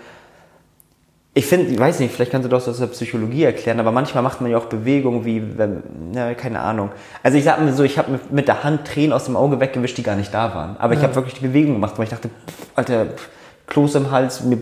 ich 1.34 1.46
finde, 1.46 1.72
ich 1.72 1.78
weiß 1.78 2.00
nicht, 2.00 2.14
vielleicht 2.14 2.30
kannst 2.30 2.44
du 2.44 2.50
das 2.50 2.68
aus 2.68 2.78
der 2.78 2.88
Psychologie 2.88 3.44
erklären, 3.44 3.80
aber 3.80 3.90
manchmal 3.90 4.22
macht 4.22 4.42
man 4.42 4.50
ja 4.50 4.58
auch 4.58 4.66
Bewegungen 4.66 5.24
wie, 5.24 5.56
wenn, 5.56 5.82
na, 6.12 6.34
keine 6.34 6.60
Ahnung. 6.60 6.90
Also 7.22 7.38
ich 7.38 7.44
sag 7.44 7.58
mir 7.60 7.72
so, 7.72 7.84
ich 7.84 7.96
habe 7.96 8.20
mit, 8.30 8.48
der 8.48 8.64
Hand 8.64 8.86
Tränen 8.86 9.14
aus 9.14 9.24
dem 9.24 9.36
Auge 9.36 9.58
weggewischt, 9.58 9.96
die 9.96 10.02
gar 10.02 10.16
nicht 10.16 10.34
da 10.34 10.54
waren. 10.54 10.76
Aber 10.78 10.92
ich 10.92 11.02
habe 11.02 11.14
wirklich 11.14 11.34
die 11.34 11.46
Bewegung 11.46 11.74
gemacht, 11.74 11.94
weil 11.96 12.04
ich 12.04 12.10
dachte, 12.10 12.28
pff, 12.28 12.66
Alter, 12.74 13.06
pff, 13.06 13.28
Kloß 13.66 13.94
im 13.94 14.10
Hals, 14.10 14.42
mir, 14.42 14.58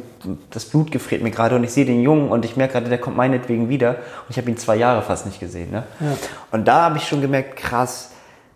das 0.50 0.66
Blut 0.66 0.92
gefriert 0.92 1.22
mir 1.22 1.32
gerade 1.32 1.56
und 1.56 1.64
ich 1.64 1.72
sehe 1.72 1.84
den 1.84 2.02
Jungen 2.02 2.28
und 2.28 2.44
ich 2.44 2.56
merke 2.56 2.74
gerade, 2.74 2.88
der 2.88 2.98
kommt 2.98 3.16
meinetwegen 3.16 3.68
wieder 3.68 3.90
und 3.90 4.30
ich 4.30 4.36
habe 4.36 4.48
ihn 4.48 4.56
zwei 4.56 4.76
Jahre 4.76 5.02
fast 5.02 5.26
nicht 5.26 5.40
gesehen. 5.40 5.72
Ne? 5.72 5.82
Ja. 5.98 6.16
Und 6.52 6.68
da 6.68 6.82
habe 6.82 6.98
ich 6.98 7.08
schon 7.08 7.20
gemerkt, 7.20 7.56
krass, 7.56 8.12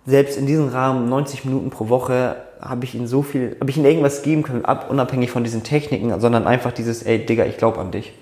selbst 0.06 0.36
in 0.36 0.46
diesem 0.46 0.68
Rahmen, 0.68 1.08
90 1.08 1.44
Minuten 1.44 1.70
pro 1.70 1.88
Woche, 1.88 2.36
habe 2.60 2.84
ich 2.84 2.94
ihn 2.94 3.06
so 3.06 3.22
viel, 3.22 3.56
habe 3.60 3.70
ich 3.70 3.76
ihm 3.76 3.84
irgendwas 3.84 4.22
geben 4.22 4.42
können, 4.42 4.64
ab, 4.64 4.86
unabhängig 4.90 5.30
von 5.30 5.44
diesen 5.44 5.62
Techniken, 5.62 6.18
sondern 6.20 6.46
einfach 6.46 6.72
dieses, 6.72 7.02
ey 7.02 7.24
Digga, 7.24 7.44
ich 7.46 7.56
glaube 7.56 7.78
an 7.80 7.90
dich. 7.90 8.12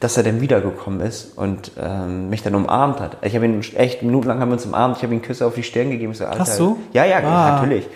Dass 0.00 0.16
er 0.16 0.22
dann 0.22 0.40
wiedergekommen 0.40 1.00
ist 1.00 1.36
und 1.36 1.72
ähm, 1.80 2.30
mich 2.30 2.42
dann 2.44 2.54
umarmt 2.54 3.00
hat. 3.00 3.16
Ich 3.22 3.34
habe 3.34 3.46
ihn 3.46 3.60
echt, 3.74 4.02
minutenlang 4.04 4.38
haben 4.38 4.50
wir 4.50 4.52
uns 4.52 4.64
umarmt, 4.64 4.96
ich 4.98 5.02
habe 5.02 5.12
ihm 5.12 5.22
Küsse 5.22 5.44
auf 5.44 5.54
die 5.54 5.64
Stirn 5.64 5.90
gegeben. 5.90 6.14
So, 6.14 6.24
Alter, 6.24 6.38
Hast 6.38 6.60
du? 6.60 6.78
Ja, 6.92 7.04
ja, 7.04 7.18
Ah. 7.18 7.56
natürlich. 7.56 7.88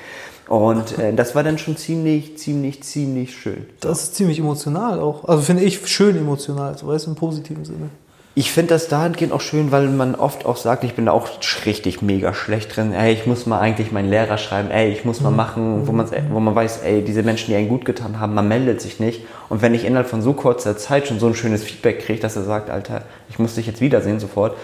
Und 0.49 0.99
äh, 0.99 1.13
das 1.15 1.37
war 1.37 1.45
dann 1.45 1.59
schon 1.59 1.77
ziemlich, 1.77 2.37
ziemlich, 2.39 2.83
ziemlich 2.83 3.37
schön. 3.37 3.67
Das 3.81 4.03
ist 4.03 4.17
ziemlich 4.17 4.41
emotional 4.41 4.99
auch. 4.99 5.25
Also 5.29 5.43
finde 5.43 5.63
ich 5.63 5.87
schön 5.87 6.17
emotional, 6.17 6.77
so 6.77 6.89
weißt 6.89 7.07
du, 7.07 7.11
im 7.11 7.17
positiven 7.17 7.65
Sinne. 7.65 7.89
Ich 8.35 8.51
finde 8.51 8.71
das 8.71 8.89
dahingehend 8.89 9.31
auch 9.33 9.43
schön, 9.43 9.73
weil 9.73 9.89
man 9.89 10.15
oft 10.15 10.47
auch 10.47 10.57
sagt, 10.57 10.85
ich 10.85 10.95
bin 10.95 11.05
da 11.05 11.13
auch 11.13 11.29
richtig 11.67 12.01
mega 12.01 12.33
schlecht 12.33 12.75
drin. 12.75 12.95
Ey, 12.95 13.13
ich 13.13 13.27
muss 13.27 13.45
mal 13.45 13.61
eigentlich 13.61 13.93
meinen 13.93 14.09
Lehrer 14.09 14.39
schreiben. 14.39 14.71
Ey, 14.71 14.91
ich 14.91 15.05
muss 15.05 15.21
mal 15.21 15.31
machen, 15.31 15.87
wo 15.87 15.93
man, 15.93 16.09
wo 16.31 16.41
man 16.41 16.55
weiß, 16.55 16.79
ey, 16.83 17.03
diese 17.03 17.23
Menschen, 17.23 17.49
die 17.51 17.57
einen 17.57 17.69
gut 17.69 17.85
getan 17.85 18.19
haben, 18.19 18.33
man 18.33 18.49
meldet 18.49 18.81
sich 18.81 19.01
nicht. 19.01 19.23
Und 19.51 19.61
wenn 19.61 19.75
ich 19.75 19.85
innerhalb 19.85 20.09
von 20.09 20.23
so 20.23 20.33
kurzer 20.33 20.79
Zeit 20.79 21.09
schon 21.09 21.21
so 21.21 21.27
ein 21.27 21.35
schönes 21.35 21.63
Feedback 21.63 22.07
kriege, 22.07 22.21
dass 22.21 22.35
er 22.37 22.45
sagt, 22.45 22.71
Alter, 22.71 23.03
ich 23.29 23.39
muss 23.39 23.55
dich 23.55 23.67
jetzt 23.67 23.83
wiedersehen 23.83 24.19
sofort, 24.19 24.57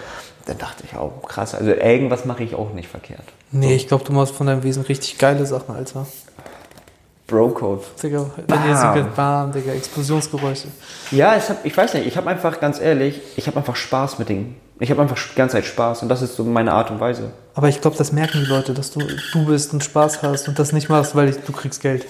dann 0.47 0.57
dachte 0.57 0.83
ich 0.87 0.97
auch, 0.97 1.21
krass. 1.27 1.53
Also 1.53 1.69
irgendwas 1.69 2.25
mache 2.25 2.43
ich 2.43 2.55
auch 2.55 2.73
nicht 2.73 2.89
verkehrt. 2.89 3.21
Nee, 3.51 3.75
ich 3.75 3.87
glaube, 3.87 4.03
du 4.03 4.13
machst 4.13 4.33
von 4.33 4.47
deinem 4.47 4.63
Wesen 4.63 4.81
richtig 4.83 5.19
geile 5.19 5.45
Sachen, 5.45 5.75
Alter. 5.75 6.07
Bro-Code. 7.29 7.83
Digga, 8.01 8.25
wenn 8.47 8.67
ihr 8.67 8.75
so 8.75 8.91
geht, 8.93 9.15
bam, 9.15 9.51
Digga, 9.51 9.71
Explosionsgeräusche. 9.73 10.67
Ja, 11.11 11.35
ich, 11.37 11.49
hab, 11.49 11.65
ich 11.65 11.75
weiß 11.75 11.93
nicht, 11.93 12.07
ich 12.07 12.17
habe 12.17 12.29
einfach, 12.29 12.59
ganz 12.59 12.79
ehrlich, 12.81 13.21
ich 13.35 13.47
habe 13.47 13.57
einfach 13.57 13.75
Spaß 13.75 14.19
mit 14.19 14.29
Dingen. 14.29 14.55
Ich 14.79 14.89
habe 14.91 15.01
einfach 15.01 15.17
die 15.17 15.35
ganze 15.35 15.57
Zeit 15.57 15.65
Spaß 15.65 16.03
und 16.03 16.09
das 16.09 16.21
ist 16.21 16.35
so 16.35 16.43
meine 16.45 16.71
Art 16.71 16.89
und 16.89 16.99
Weise. 16.99 17.31
Aber 17.53 17.67
ich 17.67 17.81
glaube, 17.81 17.97
das 17.97 18.13
merken 18.13 18.39
die 18.39 18.49
Leute, 18.49 18.73
dass 18.73 18.91
du 18.91 19.01
du 19.33 19.45
bist 19.45 19.73
und 19.73 19.83
Spaß 19.83 20.23
hast 20.23 20.47
und 20.47 20.57
das 20.57 20.71
nicht 20.71 20.87
machst, 20.87 21.15
weil 21.15 21.29
ich, 21.29 21.37
du 21.37 21.51
kriegst 21.51 21.81
Geld. 21.81 22.05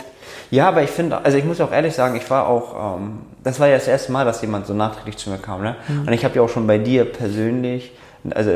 Ja, 0.52 0.68
aber 0.68 0.84
ich 0.84 0.90
finde, 0.90 1.24
also 1.24 1.38
ich 1.38 1.46
muss 1.46 1.62
auch 1.62 1.72
ehrlich 1.72 1.94
sagen, 1.94 2.16
ich 2.16 2.30
war 2.30 2.48
auch, 2.48 2.98
ähm, 2.98 3.20
das 3.44 3.60
war 3.60 3.68
ja 3.68 3.76
das 3.76 3.88
erste 3.88 4.12
Mal, 4.12 4.26
dass 4.26 4.42
jemand 4.42 4.68
so 4.68 4.74
nachträglich 4.74 5.18
zu 5.18 5.30
mir 5.30 5.38
kam. 5.38 5.62
Ne? 5.62 5.76
Und 5.88 6.12
ich 6.12 6.24
habe 6.26 6.36
ja 6.36 6.42
auch 6.42 6.50
schon 6.50 6.68
bei 6.68 6.78
dir 6.78 7.06
persönlich, 7.06 7.92
also 8.32 8.52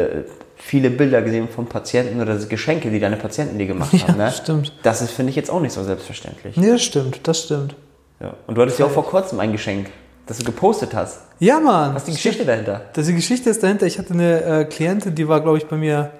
viele 0.65 0.89
Bilder 0.89 1.22
gesehen 1.22 1.50
von 1.50 1.65
Patienten 1.65 2.22
oder 2.22 2.36
Geschenke, 2.38 2.89
die 2.89 3.00
deine 3.00 3.17
Patienten 3.17 3.58
dir 3.58 3.67
gemacht 3.67 3.93
Ja, 3.93 4.08
haben. 4.08 4.17
Ne? 4.17 4.32
stimmt. 4.32 4.74
Das 4.82 5.01
ist, 5.01 5.12
finde 5.12 5.29
ich, 5.32 5.36
jetzt 5.36 5.50
auch 5.51 5.60
nicht 5.60 5.74
so 5.74 5.84
selbstverständlich. 5.84 6.55
Nee, 6.55 6.72
das 6.72 6.82
stimmt, 6.82 7.27
das 7.27 7.43
stimmt. 7.43 7.75
Ja. 8.22 8.34
Und 8.48 8.55
du 8.55 8.62
hattest 8.62 8.79
ja 8.79 8.86
auch 8.86 8.91
vor 8.91 9.05
kurzem 9.05 9.39
ein 9.39 9.51
Geschenk, 9.51 9.89
das 10.25 10.38
du 10.38 10.46
gepostet 10.46 10.93
hast. 10.96 11.20
Ja, 11.39 11.60
Mann. 11.60 11.93
Was 11.93 12.03
ist 12.03 12.08
die 12.08 12.13
Geschichte 12.13 12.46
dahinter? 12.46 12.82
Das, 12.93 13.05
die 13.05 13.13
Geschichte 13.13 13.50
ist 13.50 13.62
dahinter, 13.62 13.86
ich 13.86 14.00
hatte 14.00 14.13
eine 14.13 14.41
äh, 14.41 14.65
Klientin, 14.65 15.13
die 15.13 15.27
war, 15.27 15.41
glaube 15.41 15.58
ich, 15.58 15.67
bei 15.67 15.75
mir 15.75 16.12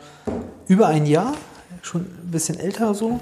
über 0.68 0.88
ein 0.88 1.06
Jahr, 1.06 1.34
schon 1.82 2.02
ein 2.02 2.30
bisschen 2.32 2.60
älter 2.60 2.94
so. 2.94 3.20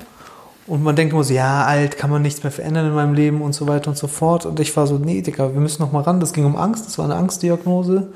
Und 0.66 0.84
man 0.84 0.96
denkt 0.96 1.13
immer 1.13 1.24
so, 1.24 1.34
ja, 1.34 1.66
alt, 1.66 1.98
kann 1.98 2.10
man 2.10 2.22
nichts 2.22 2.44
mehr 2.44 2.51
verändern 2.51 2.88
in 2.88 2.94
meinem 2.96 3.13
Leben 3.13 3.42
und 3.42 3.54
so 3.54 3.68
weiter 3.68 3.90
und 3.90 3.98
so 3.98 4.08
fort. 4.08 4.46
Und 4.46 4.60
ich 4.60 4.75
war 4.75 4.88
so, 4.88 4.98
nee, 4.98 5.22
Digga, 5.22 5.54
wir 5.54 5.62
müssen 5.62 5.82
noch 5.82 5.92
mal 5.92 6.01
ran. 6.01 6.20
Das 6.20 6.34
ging 6.34 6.46
um 6.46 6.56
Angst, 6.56 6.88
das 6.88 6.98
war 6.98 7.06
eine 7.06 7.16
Angstdiagnose, 7.16 8.08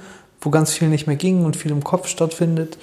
wo 0.45 0.49
ganz 0.51 0.71
viel 0.71 0.87
nicht 0.87 1.07
mehr 1.07 1.15
ging 1.15 1.43
und 1.43 1.55
viel 1.55 1.71
im 1.71 1.83
Kopf 1.83 2.07
stattfindet. 2.07 2.77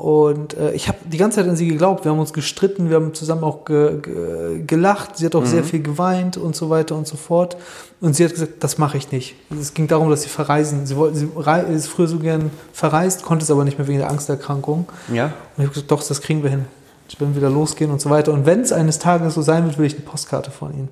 Und 0.00 0.56
äh, 0.56 0.72
ich 0.72 0.88
habe 0.88 0.96
die 1.04 1.18
ganze 1.18 1.40
Zeit 1.40 1.48
an 1.48 1.56
sie 1.56 1.68
geglaubt. 1.68 2.04
Wir 2.04 2.10
haben 2.10 2.18
uns 2.18 2.32
gestritten, 2.32 2.88
wir 2.88 2.96
haben 2.96 3.12
zusammen 3.12 3.44
auch 3.44 3.66
ge 3.66 4.00
ge 4.00 4.62
gelacht. 4.66 5.18
Sie 5.18 5.26
hat 5.26 5.34
auch 5.34 5.44
sehr 5.44 5.62
viel 5.62 5.82
geweint 5.82 6.38
und 6.38 6.56
so 6.56 6.70
weiter 6.70 6.96
und 6.96 7.06
so 7.06 7.18
fort. 7.18 7.58
Und 8.00 8.16
sie 8.16 8.24
hat 8.24 8.32
gesagt, 8.32 8.52
das 8.60 8.78
mache 8.78 8.96
ich 8.96 9.12
nicht. 9.12 9.34
Es 9.60 9.74
ging 9.74 9.88
darum, 9.88 10.08
dass 10.08 10.22
sie 10.22 10.30
verreisen. 10.30 10.86
Sie, 10.86 10.96
wollte, 10.96 11.18
sie 11.18 11.28
ist 11.74 11.88
früher 11.88 12.08
so 12.08 12.18
gern 12.18 12.50
verreist, 12.72 13.24
konnte 13.24 13.42
es 13.42 13.50
aber 13.50 13.64
nicht 13.64 13.76
mehr 13.76 13.88
wegen 13.88 13.98
der 13.98 14.08
Angsterkrankung. 14.08 14.88
Ja. 15.12 15.26
Und 15.26 15.32
ich 15.58 15.64
habe 15.64 15.68
gesagt, 15.74 15.90
doch, 15.90 16.02
das 16.02 16.22
kriegen 16.22 16.42
wir 16.42 16.48
hin. 16.48 16.64
Ich 17.06 17.20
will 17.20 17.36
wieder 17.36 17.50
losgehen 17.50 17.90
und 17.90 18.00
so 18.00 18.08
weiter. 18.08 18.32
Und 18.32 18.46
wenn 18.46 18.60
es 18.60 18.72
eines 18.72 19.00
Tages 19.00 19.34
so 19.34 19.42
sein 19.42 19.66
wird, 19.66 19.76
will 19.76 19.84
ich 19.84 19.96
eine 19.96 20.04
Postkarte 20.04 20.50
von 20.50 20.72
Ihnen. 20.72 20.88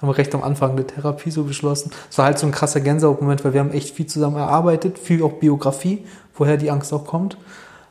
Haben 0.00 0.08
wir 0.08 0.18
recht 0.18 0.34
am 0.34 0.44
Anfang 0.44 0.76
der 0.76 0.86
Therapie 0.86 1.30
so 1.30 1.42
beschlossen. 1.44 1.90
Es 2.08 2.18
war 2.18 2.26
halt 2.26 2.38
so 2.38 2.46
ein 2.46 2.52
krasser 2.52 2.80
Gänsehautmoment, 2.80 3.44
weil 3.44 3.52
wir 3.52 3.60
haben 3.60 3.72
echt 3.72 3.96
viel 3.96 4.06
zusammen 4.06 4.36
erarbeitet, 4.36 4.98
viel 4.98 5.22
auch 5.24 5.32
Biografie, 5.32 6.04
woher 6.34 6.56
die 6.56 6.70
Angst 6.70 6.92
auch 6.92 7.04
kommt 7.04 7.36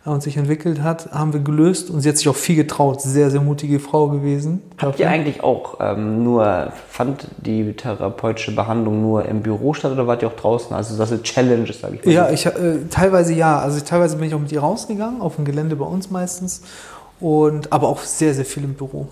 äh, 0.05 0.09
und 0.09 0.23
sich 0.23 0.37
entwickelt 0.37 0.81
hat, 0.81 1.11
haben 1.11 1.33
wir 1.33 1.41
gelöst 1.41 1.89
und 1.89 2.01
sie 2.01 2.09
hat 2.09 2.17
sich 2.17 2.29
auch 2.29 2.35
viel 2.35 2.55
getraut. 2.55 3.01
Sehr, 3.01 3.29
sehr 3.29 3.41
mutige 3.41 3.79
Frau 3.79 4.07
gewesen. 4.07 4.61
Habt 4.77 4.99
ihr 4.99 5.09
eigentlich 5.09 5.43
auch 5.43 5.79
ähm, 5.81 6.23
nur, 6.23 6.71
fand 6.87 7.27
die 7.37 7.73
therapeutische 7.73 8.55
Behandlung 8.55 9.01
nur 9.01 9.25
im 9.25 9.41
Büro 9.41 9.73
statt 9.73 9.91
oder 9.91 10.07
wart 10.07 10.21
ihr 10.21 10.29
auch 10.29 10.35
draußen? 10.35 10.73
Also 10.73 10.97
das 10.97 11.09
sind 11.09 11.23
Challenges, 11.23 11.81
sage 11.81 11.95
ich 11.95 12.05
mal. 12.05 12.11
Ja, 12.11 12.29
ich, 12.29 12.45
äh, 12.45 12.85
teilweise 12.89 13.33
ja. 13.33 13.59
Also 13.59 13.77
ich, 13.77 13.83
teilweise 13.83 14.15
bin 14.15 14.27
ich 14.27 14.33
auch 14.33 14.39
mit 14.39 14.51
ihr 14.51 14.61
rausgegangen, 14.61 15.21
auf 15.21 15.35
dem 15.35 15.43
Gelände 15.43 15.75
bei 15.75 15.85
uns 15.85 16.09
meistens. 16.09 16.61
Und, 17.19 17.73
aber 17.73 17.87
auch 17.87 17.99
sehr, 17.99 18.33
sehr 18.33 18.45
viel 18.45 18.63
im 18.63 18.75
Büro. 18.75 19.07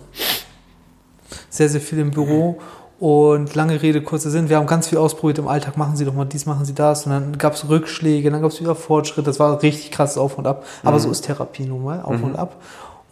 Sehr, 1.50 1.70
sehr 1.70 1.82
viel 1.82 2.00
im 2.00 2.12
Büro. 2.12 2.60
Und 2.98 3.54
lange 3.56 3.82
Rede, 3.82 4.02
kurzer 4.02 4.30
Sinn. 4.30 4.48
Wir 4.48 4.58
haben 4.58 4.68
ganz 4.68 4.88
viel 4.88 4.98
ausprobiert 4.98 5.38
im 5.38 5.48
Alltag. 5.50 5.76
Machen 5.76 5.98
Sie 5.98 6.06
doch 6.06 6.14
mal 6.14 6.26
dies, 6.26 6.46
machen 6.46 6.64
Sie 6.64 6.74
das. 6.74 7.06
Und 7.06 7.12
dann 7.12 7.38
gab 7.38 7.54
es 7.54 7.68
Rückschläge, 7.68 8.32
dann 8.32 8.42
gab 8.42 8.52
es 8.52 8.62
wieder 8.62 8.74
Fortschritt. 8.74 9.28
Das 9.28 9.38
war 9.40 9.62
richtig 9.62 9.92
krasses 9.92 10.18
Auf 10.18 10.38
und 10.38 10.48
Ab. 10.48 10.66
Aber 10.84 11.00
so 11.00 11.10
ist 11.10 11.22
Therapie 11.22 11.66
nun 11.66 11.84
mal, 11.84 12.02
auf 12.02 12.24
und 12.24 12.38
ab. 12.38 12.62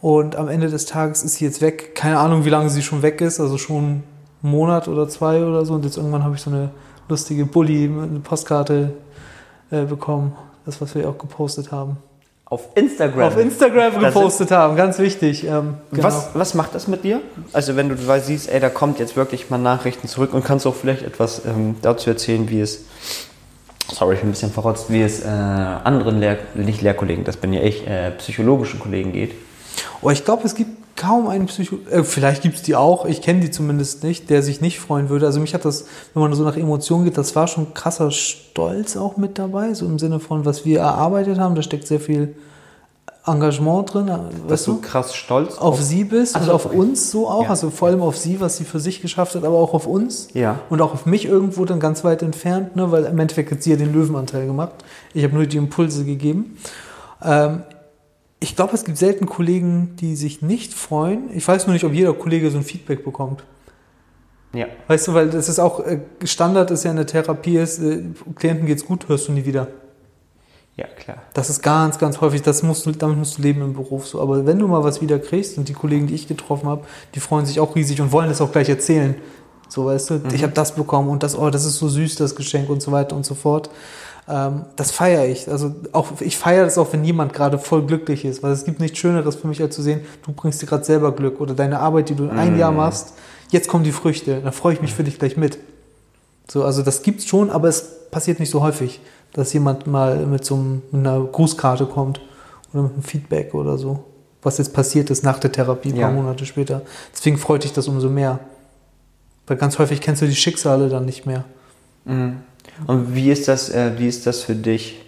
Und 0.00 0.36
am 0.36 0.48
Ende 0.48 0.68
des 0.68 0.86
Tages 0.86 1.22
ist 1.22 1.36
sie 1.36 1.44
jetzt 1.44 1.60
weg. 1.60 1.94
Keine 1.94 2.18
Ahnung, 2.18 2.44
wie 2.44 2.50
lange 2.50 2.70
sie 2.70 2.82
schon 2.82 3.02
weg 3.02 3.20
ist. 3.20 3.40
Also 3.40 3.58
schon 3.58 3.84
einen 3.84 4.02
Monat 4.42 4.88
oder 4.88 5.08
zwei 5.08 5.44
oder 5.44 5.66
so. 5.66 5.74
Und 5.74 5.84
jetzt 5.84 5.98
irgendwann 5.98 6.24
habe 6.24 6.34
ich 6.34 6.40
so 6.40 6.50
eine 6.50 6.70
lustige 7.08 7.44
Bulli, 7.44 7.84
eine 7.84 8.20
Postkarte 8.20 8.94
äh, 9.70 9.84
bekommen. 9.84 10.32
Das, 10.64 10.80
was 10.80 10.94
wir 10.94 11.08
auch 11.08 11.18
gepostet 11.18 11.72
haben. 11.72 11.98
Auf 12.46 12.68
Instagram. 12.74 13.28
Auf 13.28 13.38
Instagram 13.38 13.98
gepostet 13.98 14.50
haben, 14.50 14.76
ganz 14.76 14.98
wichtig. 14.98 15.44
Ähm, 15.44 15.74
genau. 15.90 16.04
Was, 16.04 16.30
was 16.34 16.54
macht 16.54 16.74
das 16.74 16.88
mit 16.88 17.02
dir? 17.02 17.20
Also 17.52 17.74
wenn 17.74 17.88
du 17.88 17.96
siehst, 18.20 18.50
ey, 18.50 18.60
da 18.60 18.68
kommt 18.68 18.98
jetzt 18.98 19.16
wirklich 19.16 19.48
mal 19.48 19.58
Nachrichten 19.58 20.08
zurück 20.08 20.34
und 20.34 20.44
kannst 20.44 20.66
auch 20.66 20.74
vielleicht 20.74 21.02
etwas 21.02 21.44
ähm, 21.46 21.76
dazu 21.80 22.10
erzählen, 22.10 22.50
wie 22.50 22.60
es, 22.60 22.84
sorry, 23.90 24.14
ich 24.14 24.20
bin 24.20 24.28
ein 24.28 24.32
bisschen 24.32 24.52
verrotzt, 24.52 24.90
wie 24.90 25.00
es 25.00 25.24
äh, 25.24 25.28
anderen 25.28 26.20
Lehr 26.20 26.36
nicht 26.54 26.82
Lehrkollegen, 26.82 27.24
das 27.24 27.38
bin 27.38 27.52
ja 27.54 27.62
ich, 27.62 27.86
äh, 27.86 28.10
psychologischen 28.12 28.78
Kollegen 28.78 29.12
geht. 29.12 29.34
Oh, 30.02 30.10
ich 30.10 30.24
glaube, 30.24 30.44
es 30.44 30.54
gibt 30.54 30.83
kaum 30.96 31.28
einen 31.28 31.46
Psycho... 31.46 31.76
Äh, 31.90 32.02
vielleicht 32.04 32.42
gibt 32.42 32.56
es 32.56 32.62
die 32.62 32.76
auch, 32.76 33.04
ich 33.06 33.22
kenne 33.22 33.40
die 33.40 33.50
zumindest 33.50 34.04
nicht, 34.04 34.30
der 34.30 34.42
sich 34.42 34.60
nicht 34.60 34.80
freuen 34.80 35.08
würde. 35.08 35.26
Also 35.26 35.40
mich 35.40 35.54
hat 35.54 35.64
das, 35.64 35.86
wenn 36.12 36.22
man 36.22 36.32
so 36.34 36.44
nach 36.44 36.56
Emotionen 36.56 37.04
geht, 37.04 37.18
das 37.18 37.34
war 37.36 37.46
schon 37.46 37.74
krasser 37.74 38.10
Stolz 38.10 38.96
auch 38.96 39.16
mit 39.16 39.38
dabei, 39.38 39.74
so 39.74 39.86
im 39.86 39.98
Sinne 39.98 40.20
von, 40.20 40.44
was 40.44 40.64
wir 40.64 40.80
erarbeitet 40.80 41.38
haben. 41.38 41.54
Da 41.54 41.62
steckt 41.62 41.86
sehr 41.86 42.00
viel 42.00 42.34
Engagement 43.26 43.94
drin, 43.94 44.08
äh, 44.08 44.18
Dass 44.48 44.50
weißt 44.50 44.66
du 44.66 44.72
du? 44.74 44.80
krass 44.82 45.14
stolz 45.14 45.56
Auf 45.56 45.80
sie 45.80 46.04
bist 46.04 46.36
Ach 46.36 46.42
und 46.42 46.50
auf 46.50 46.66
uns 46.66 47.10
so 47.10 47.26
auch, 47.28 47.44
Ja. 47.44 47.50
also 47.50 47.70
vor 47.70 47.88
allem 47.88 48.02
auf 48.02 48.18
sie, 48.18 48.38
was 48.40 48.58
sie 48.58 48.64
für 48.64 48.80
sich 48.80 49.00
geschafft 49.00 49.34
hat, 49.34 49.44
aber 49.44 49.56
auch 49.56 49.72
auf 49.72 49.86
uns. 49.86 50.28
Ja. 50.34 50.58
Und 50.68 50.82
auch 50.82 50.92
auf 50.92 51.06
mich 51.06 51.24
irgendwo 51.24 51.64
dann 51.64 51.80
ganz 51.80 52.04
weit 52.04 52.22
entfernt, 52.22 52.76
ne, 52.76 52.90
weil 52.92 53.04
im 53.04 53.18
Endeffekt 53.18 53.50
hat 53.50 53.62
sie 53.62 53.70
ja 53.70 53.76
den 53.76 53.94
Löwenanteil 53.94 54.46
gemacht. 54.46 54.72
Ich 55.14 55.24
habe 55.24 55.34
nur 55.34 55.46
die 55.46 55.56
Impulse 55.56 56.04
gegeben. 56.04 56.58
Ähm, 57.24 57.62
ich 58.44 58.56
glaube, 58.56 58.74
es 58.74 58.84
gibt 58.84 58.98
selten 58.98 59.24
Kollegen, 59.24 59.96
die 60.00 60.16
sich 60.16 60.42
nicht 60.42 60.74
freuen. 60.74 61.30
Ich 61.34 61.48
weiß 61.48 61.66
nur 61.66 61.72
nicht, 61.72 61.84
ob 61.84 61.94
jeder 61.94 62.12
Kollege 62.12 62.50
so 62.50 62.58
ein 62.58 62.62
Feedback 62.62 63.02
bekommt. 63.02 63.42
Ja. 64.52 64.66
Weißt 64.86 65.08
du, 65.08 65.14
weil 65.14 65.30
das 65.30 65.48
ist 65.48 65.58
auch 65.58 65.80
äh, 65.80 66.00
Standard 66.24 66.70
ist 66.70 66.84
ja 66.84 66.90
in 66.90 66.98
der 66.98 67.06
Therapie, 67.06 67.56
ist, 67.56 67.78
äh, 67.78 68.02
Klienten 68.36 68.66
geht's 68.66 68.84
gut, 68.84 69.08
hörst 69.08 69.28
du 69.28 69.32
nie 69.32 69.46
wieder. 69.46 69.68
Ja, 70.76 70.86
klar. 70.86 71.22
Das 71.32 71.48
ist 71.48 71.62
ganz, 71.62 71.98
ganz 71.98 72.20
häufig, 72.20 72.42
das 72.42 72.62
musst 72.62 72.84
du, 72.84 72.92
damit 72.92 73.16
musst 73.16 73.38
du 73.38 73.42
leben 73.42 73.62
im 73.62 73.72
Beruf 73.72 74.06
so. 74.06 74.20
Aber 74.20 74.44
wenn 74.44 74.58
du 74.58 74.68
mal 74.68 74.84
was 74.84 75.00
wieder 75.00 75.18
kriegst 75.18 75.56
und 75.56 75.70
die 75.70 75.72
Kollegen, 75.72 76.06
die 76.06 76.14
ich 76.14 76.28
getroffen 76.28 76.68
habe, 76.68 76.84
die 77.14 77.20
freuen 77.20 77.46
sich 77.46 77.60
auch 77.60 77.74
riesig 77.74 78.02
und 78.02 78.12
wollen 78.12 78.28
das 78.28 78.42
auch 78.42 78.52
gleich 78.52 78.68
erzählen. 78.68 79.14
So, 79.70 79.86
weißt 79.86 80.10
du, 80.10 80.20
ich 80.34 80.42
habe 80.42 80.52
das 80.52 80.74
bekommen 80.74 81.08
und 81.08 81.22
das, 81.22 81.38
oh, 81.38 81.48
das 81.48 81.64
ist 81.64 81.78
so 81.78 81.88
süß, 81.88 82.16
das 82.16 82.36
Geschenk 82.36 82.68
und 82.68 82.82
so 82.82 82.92
weiter 82.92 83.16
und 83.16 83.24
so 83.24 83.34
fort. 83.34 83.70
Ähm, 84.28 84.64
das 84.76 84.90
feiere 84.90 85.26
ich. 85.26 85.50
Also 85.50 85.74
auch 85.92 86.20
ich 86.20 86.38
feiere 86.38 86.64
das 86.64 86.78
auch, 86.78 86.92
wenn 86.92 87.04
jemand 87.04 87.32
gerade 87.32 87.58
voll 87.58 87.84
glücklich 87.84 88.24
ist, 88.24 88.42
weil 88.42 88.52
es 88.52 88.64
gibt 88.64 88.80
nichts 88.80 88.98
Schöneres 88.98 89.36
für 89.36 89.48
mich, 89.48 89.60
als 89.60 89.74
zu 89.74 89.82
sehen, 89.82 90.00
du 90.24 90.32
bringst 90.32 90.62
dir 90.62 90.66
gerade 90.66 90.84
selber 90.84 91.12
Glück 91.12 91.40
oder 91.40 91.54
deine 91.54 91.80
Arbeit, 91.80 92.08
die 92.08 92.14
du 92.14 92.30
ein 92.30 92.58
Jahr 92.58 92.72
machst, 92.72 93.14
jetzt 93.50 93.68
kommen 93.68 93.84
die 93.84 93.92
Früchte. 93.92 94.40
Da 94.42 94.50
freue 94.50 94.74
ich 94.74 94.80
mich 94.80 94.94
für 94.94 95.04
dich 95.04 95.18
gleich 95.18 95.36
mit. 95.36 95.58
So, 96.50 96.64
also 96.64 96.82
das 96.82 97.02
gibt's 97.02 97.26
schon, 97.26 97.50
aber 97.50 97.68
es 97.68 98.08
passiert 98.10 98.40
nicht 98.40 98.50
so 98.50 98.62
häufig, 98.62 99.00
dass 99.32 99.52
jemand 99.52 99.86
mal 99.86 100.26
mit 100.26 100.44
so 100.44 100.58
einer 100.92 101.20
Grußkarte 101.20 101.86
kommt 101.86 102.20
oder 102.72 102.84
mit 102.84 102.92
einem 102.94 103.02
Feedback 103.02 103.54
oder 103.54 103.76
so. 103.78 104.04
Was 104.42 104.58
jetzt 104.58 104.74
passiert 104.74 105.10
ist 105.10 105.24
nach 105.24 105.38
der 105.38 105.52
Therapie, 105.52 105.88
ein 105.88 106.00
paar 106.00 106.10
Ja. 106.10 106.16
Monate 106.16 106.44
später. 106.46 106.82
Deswegen 107.14 107.38
freut 107.38 107.64
dich 107.64 107.72
das 107.72 107.88
umso 107.88 108.08
mehr. 108.08 108.40
Weil 109.46 109.56
ganz 109.56 109.78
häufig 109.78 110.00
kennst 110.00 110.22
du 110.22 110.26
die 110.26 110.34
Schicksale 110.34 110.88
dann 110.88 111.04
nicht 111.04 111.26
mehr. 111.26 111.44
Und 112.06 113.14
wie 113.14 113.30
ist 113.30 113.48
das, 113.48 113.70
äh, 113.70 113.92
wie 113.98 114.08
ist 114.08 114.26
das 114.26 114.42
für 114.42 114.54
dich, 114.54 115.00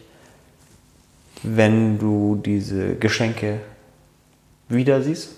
wenn 1.42 1.98
du 1.98 2.40
diese 2.44 2.94
Geschenke 2.94 3.60
wieder 4.68 5.02
siehst? 5.02 5.30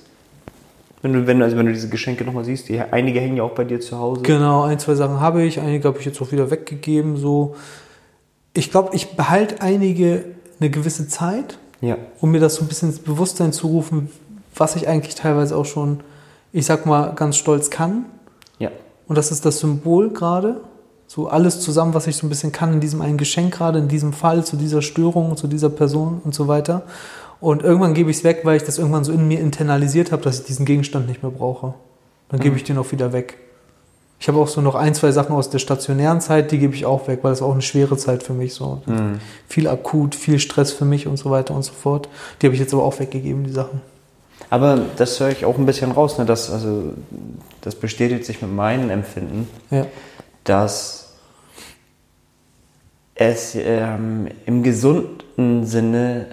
Wenn 1.03 1.12
du, 1.12 1.27
wenn, 1.27 1.40
also 1.42 1.57
wenn 1.57 1.66
du 1.66 1.73
diese 1.73 1.88
Geschenke 1.88 2.25
nochmal 2.25 2.44
siehst, 2.44 2.68
die, 2.68 2.81
einige 2.81 3.21
hängen 3.21 3.37
ja 3.37 3.44
auch 3.44 3.53
bei 3.55 3.64
dir 3.64 3.81
zu 3.81 3.99
Hause. 3.99 4.23
Genau, 4.23 4.62
ein, 4.64 4.79
zwei 4.79 4.94
Sachen 4.94 5.21
habe 5.21 5.44
ich, 5.44 5.61
einige 5.61 5.87
habe 5.88 5.99
ich 5.99 6.05
jetzt 6.07 6.21
auch 6.21 6.33
wieder 6.33 6.51
weggegeben. 6.51 7.16
So. 7.16 7.55
Ich 8.53 8.71
glaube, 8.71 8.94
ich 8.97 9.16
behalte 9.16 9.61
einige 9.61 10.25
eine 10.59 10.71
gewisse 10.71 11.07
Zeit, 11.07 11.59
Ja. 11.81 11.97
um 12.21 12.33
mir 12.33 12.40
das 12.40 12.57
so 12.57 12.62
ein 12.64 12.68
bisschen 12.68 12.88
ins 12.88 12.99
Bewusstsein 12.99 13.53
zu 13.53 13.68
rufen, 13.68 14.11
was 14.57 14.75
ich 14.75 14.88
eigentlich 14.88 15.14
teilweise 15.14 15.57
auch 15.57 15.66
schon, 15.66 16.01
ich 16.53 16.66
sag 16.66 16.85
mal, 16.85 17.14
ganz 17.14 17.37
stolz 17.37 17.71
kann. 17.71 18.07
Ja. 18.59 18.71
Und 19.07 19.16
das 19.16 19.31
ist 19.31 19.44
das 19.47 19.61
Symbol 19.61 20.11
gerade. 20.11 20.61
So 21.09 21.27
alles 21.29 21.61
zusammen, 21.61 21.94
was 21.94 22.07
ich 22.07 22.16
so 22.16 22.27
ein 22.27 22.29
bisschen 22.29 22.53
kann 22.53 22.75
in 22.75 22.81
diesem 22.81 23.01
einen 23.01 23.16
Geschenk 23.16 23.55
gerade, 23.55 23.79
in 23.79 23.88
diesem 23.88 24.12
Fall, 24.12 24.44
zu 24.44 24.57
dieser 24.57 24.83
Störung, 24.83 25.37
zu 25.37 25.49
dieser 25.49 25.71
Person 25.71 26.21
und 26.23 26.35
so 26.35 26.49
weiter. 26.49 26.83
Und 27.40 27.62
irgendwann 27.62 27.94
gebe 27.94 28.11
ich 28.11 28.18
es 28.18 28.25
weg, 28.25 28.40
weil 28.44 28.59
ich 28.59 28.64
das 28.64 28.79
irgendwann 28.79 29.05
so 29.05 29.12
in 29.12 29.27
mir 29.27 29.40
internalisiert 29.40 30.12
habe, 30.12 30.23
dass 30.23 30.40
ich 30.40 30.47
diesen 30.47 30.66
Gegenstand 30.66 31.09
nicht 31.09 31.23
mehr 31.23 31.33
brauche. 31.33 31.73
Dann 32.29 32.40
gebe 32.40 32.57
ich 32.57 32.64
den 32.64 32.77
auch 32.77 32.92
wieder 32.92 33.12
weg. 33.14 33.38
Ich 34.21 34.29
habe 34.29 34.38
auch 34.38 34.49
so 34.49 34.61
noch 34.61 34.75
ein, 34.75 34.94
zwei 34.94 35.12
Sachen 35.12 35.35
aus 35.35 35.49
der 35.49 35.61
stationären 35.61 36.21
Zeit, 36.21 36.51
die 36.51 36.59
gebe 36.59 36.75
ich 36.75 36.85
auch 36.85 37.09
weg, 37.09 37.21
weil 37.23 37.31
das 37.31 37.40
auch 37.40 37.53
eine 37.53 37.62
schwere 37.62 37.97
Zeit 37.97 38.23
für 38.23 38.35
mich 38.35 38.53
so. 38.53 38.83
Viel 39.49 39.66
akut, 39.66 40.14
viel 40.14 40.38
Stress 40.40 40.73
für 40.73 40.85
mich 40.85 41.07
und 41.07 41.16
so 41.16 41.31
weiter 41.31 41.55
und 41.55 41.62
so 41.62 41.73
fort. 41.73 42.09
Die 42.42 42.47
habe 42.47 42.55
ich 42.55 42.61
jetzt 42.61 42.75
aber 42.75 42.83
auch 42.83 42.99
weggegeben, 42.99 43.44
die 43.44 43.53
Sachen. 43.53 43.81
Aber 44.51 44.79
das 44.97 45.21
höre 45.21 45.31
ich 45.31 45.44
auch 45.44 45.57
ein 45.57 45.66
bisschen 45.66 45.92
raus, 45.92 46.18
ne? 46.18 46.25
dass, 46.25 46.51
also, 46.51 46.92
das 47.61 47.77
bestätigt 47.77 48.25
sich 48.25 48.42
mit 48.42 48.55
meinem 48.55 48.90
Empfinden, 48.90 49.49
Ja. 49.71 49.87
Dass 50.48 51.14
es 53.14 53.56
ähm, 53.56 54.28
im 54.46 54.62
gesunden 54.62 55.66
Sinne 55.66 56.26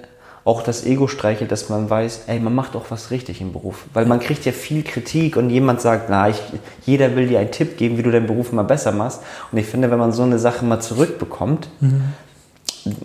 auch 0.45 0.61
das 0.61 0.85
Ego 0.85 1.07
streichelt, 1.07 1.51
dass 1.51 1.69
man 1.69 1.89
weiß, 1.89 2.25
ey, 2.27 2.39
man 2.39 2.53
macht 2.53 2.75
auch 2.75 2.85
was 2.89 3.09
richtig 3.09 3.41
im 3.41 3.51
Beruf. 3.51 3.85
Weil 3.93 4.05
man 4.05 4.19
kriegt 4.19 4.45
ja 4.45 4.51
viel 4.51 4.83
Kritik 4.83 5.37
und 5.37 5.49
jemand 5.49 5.81
sagt, 5.81 6.07
na, 6.09 6.29
ich, 6.29 6.39
jeder 6.85 7.15
will 7.15 7.27
dir 7.27 7.39
einen 7.39 7.51
Tipp 7.51 7.77
geben, 7.77 7.97
wie 7.97 8.03
du 8.03 8.11
deinen 8.11 8.27
Beruf 8.27 8.51
mal 8.51 8.61
besser 8.61 8.91
machst. 8.91 9.21
Und 9.51 9.57
ich 9.57 9.65
finde, 9.65 9.89
wenn 9.89 9.97
man 9.97 10.11
so 10.11 10.21
eine 10.21 10.37
Sache 10.37 10.63
mal 10.63 10.79
zurückbekommt, 10.79 11.67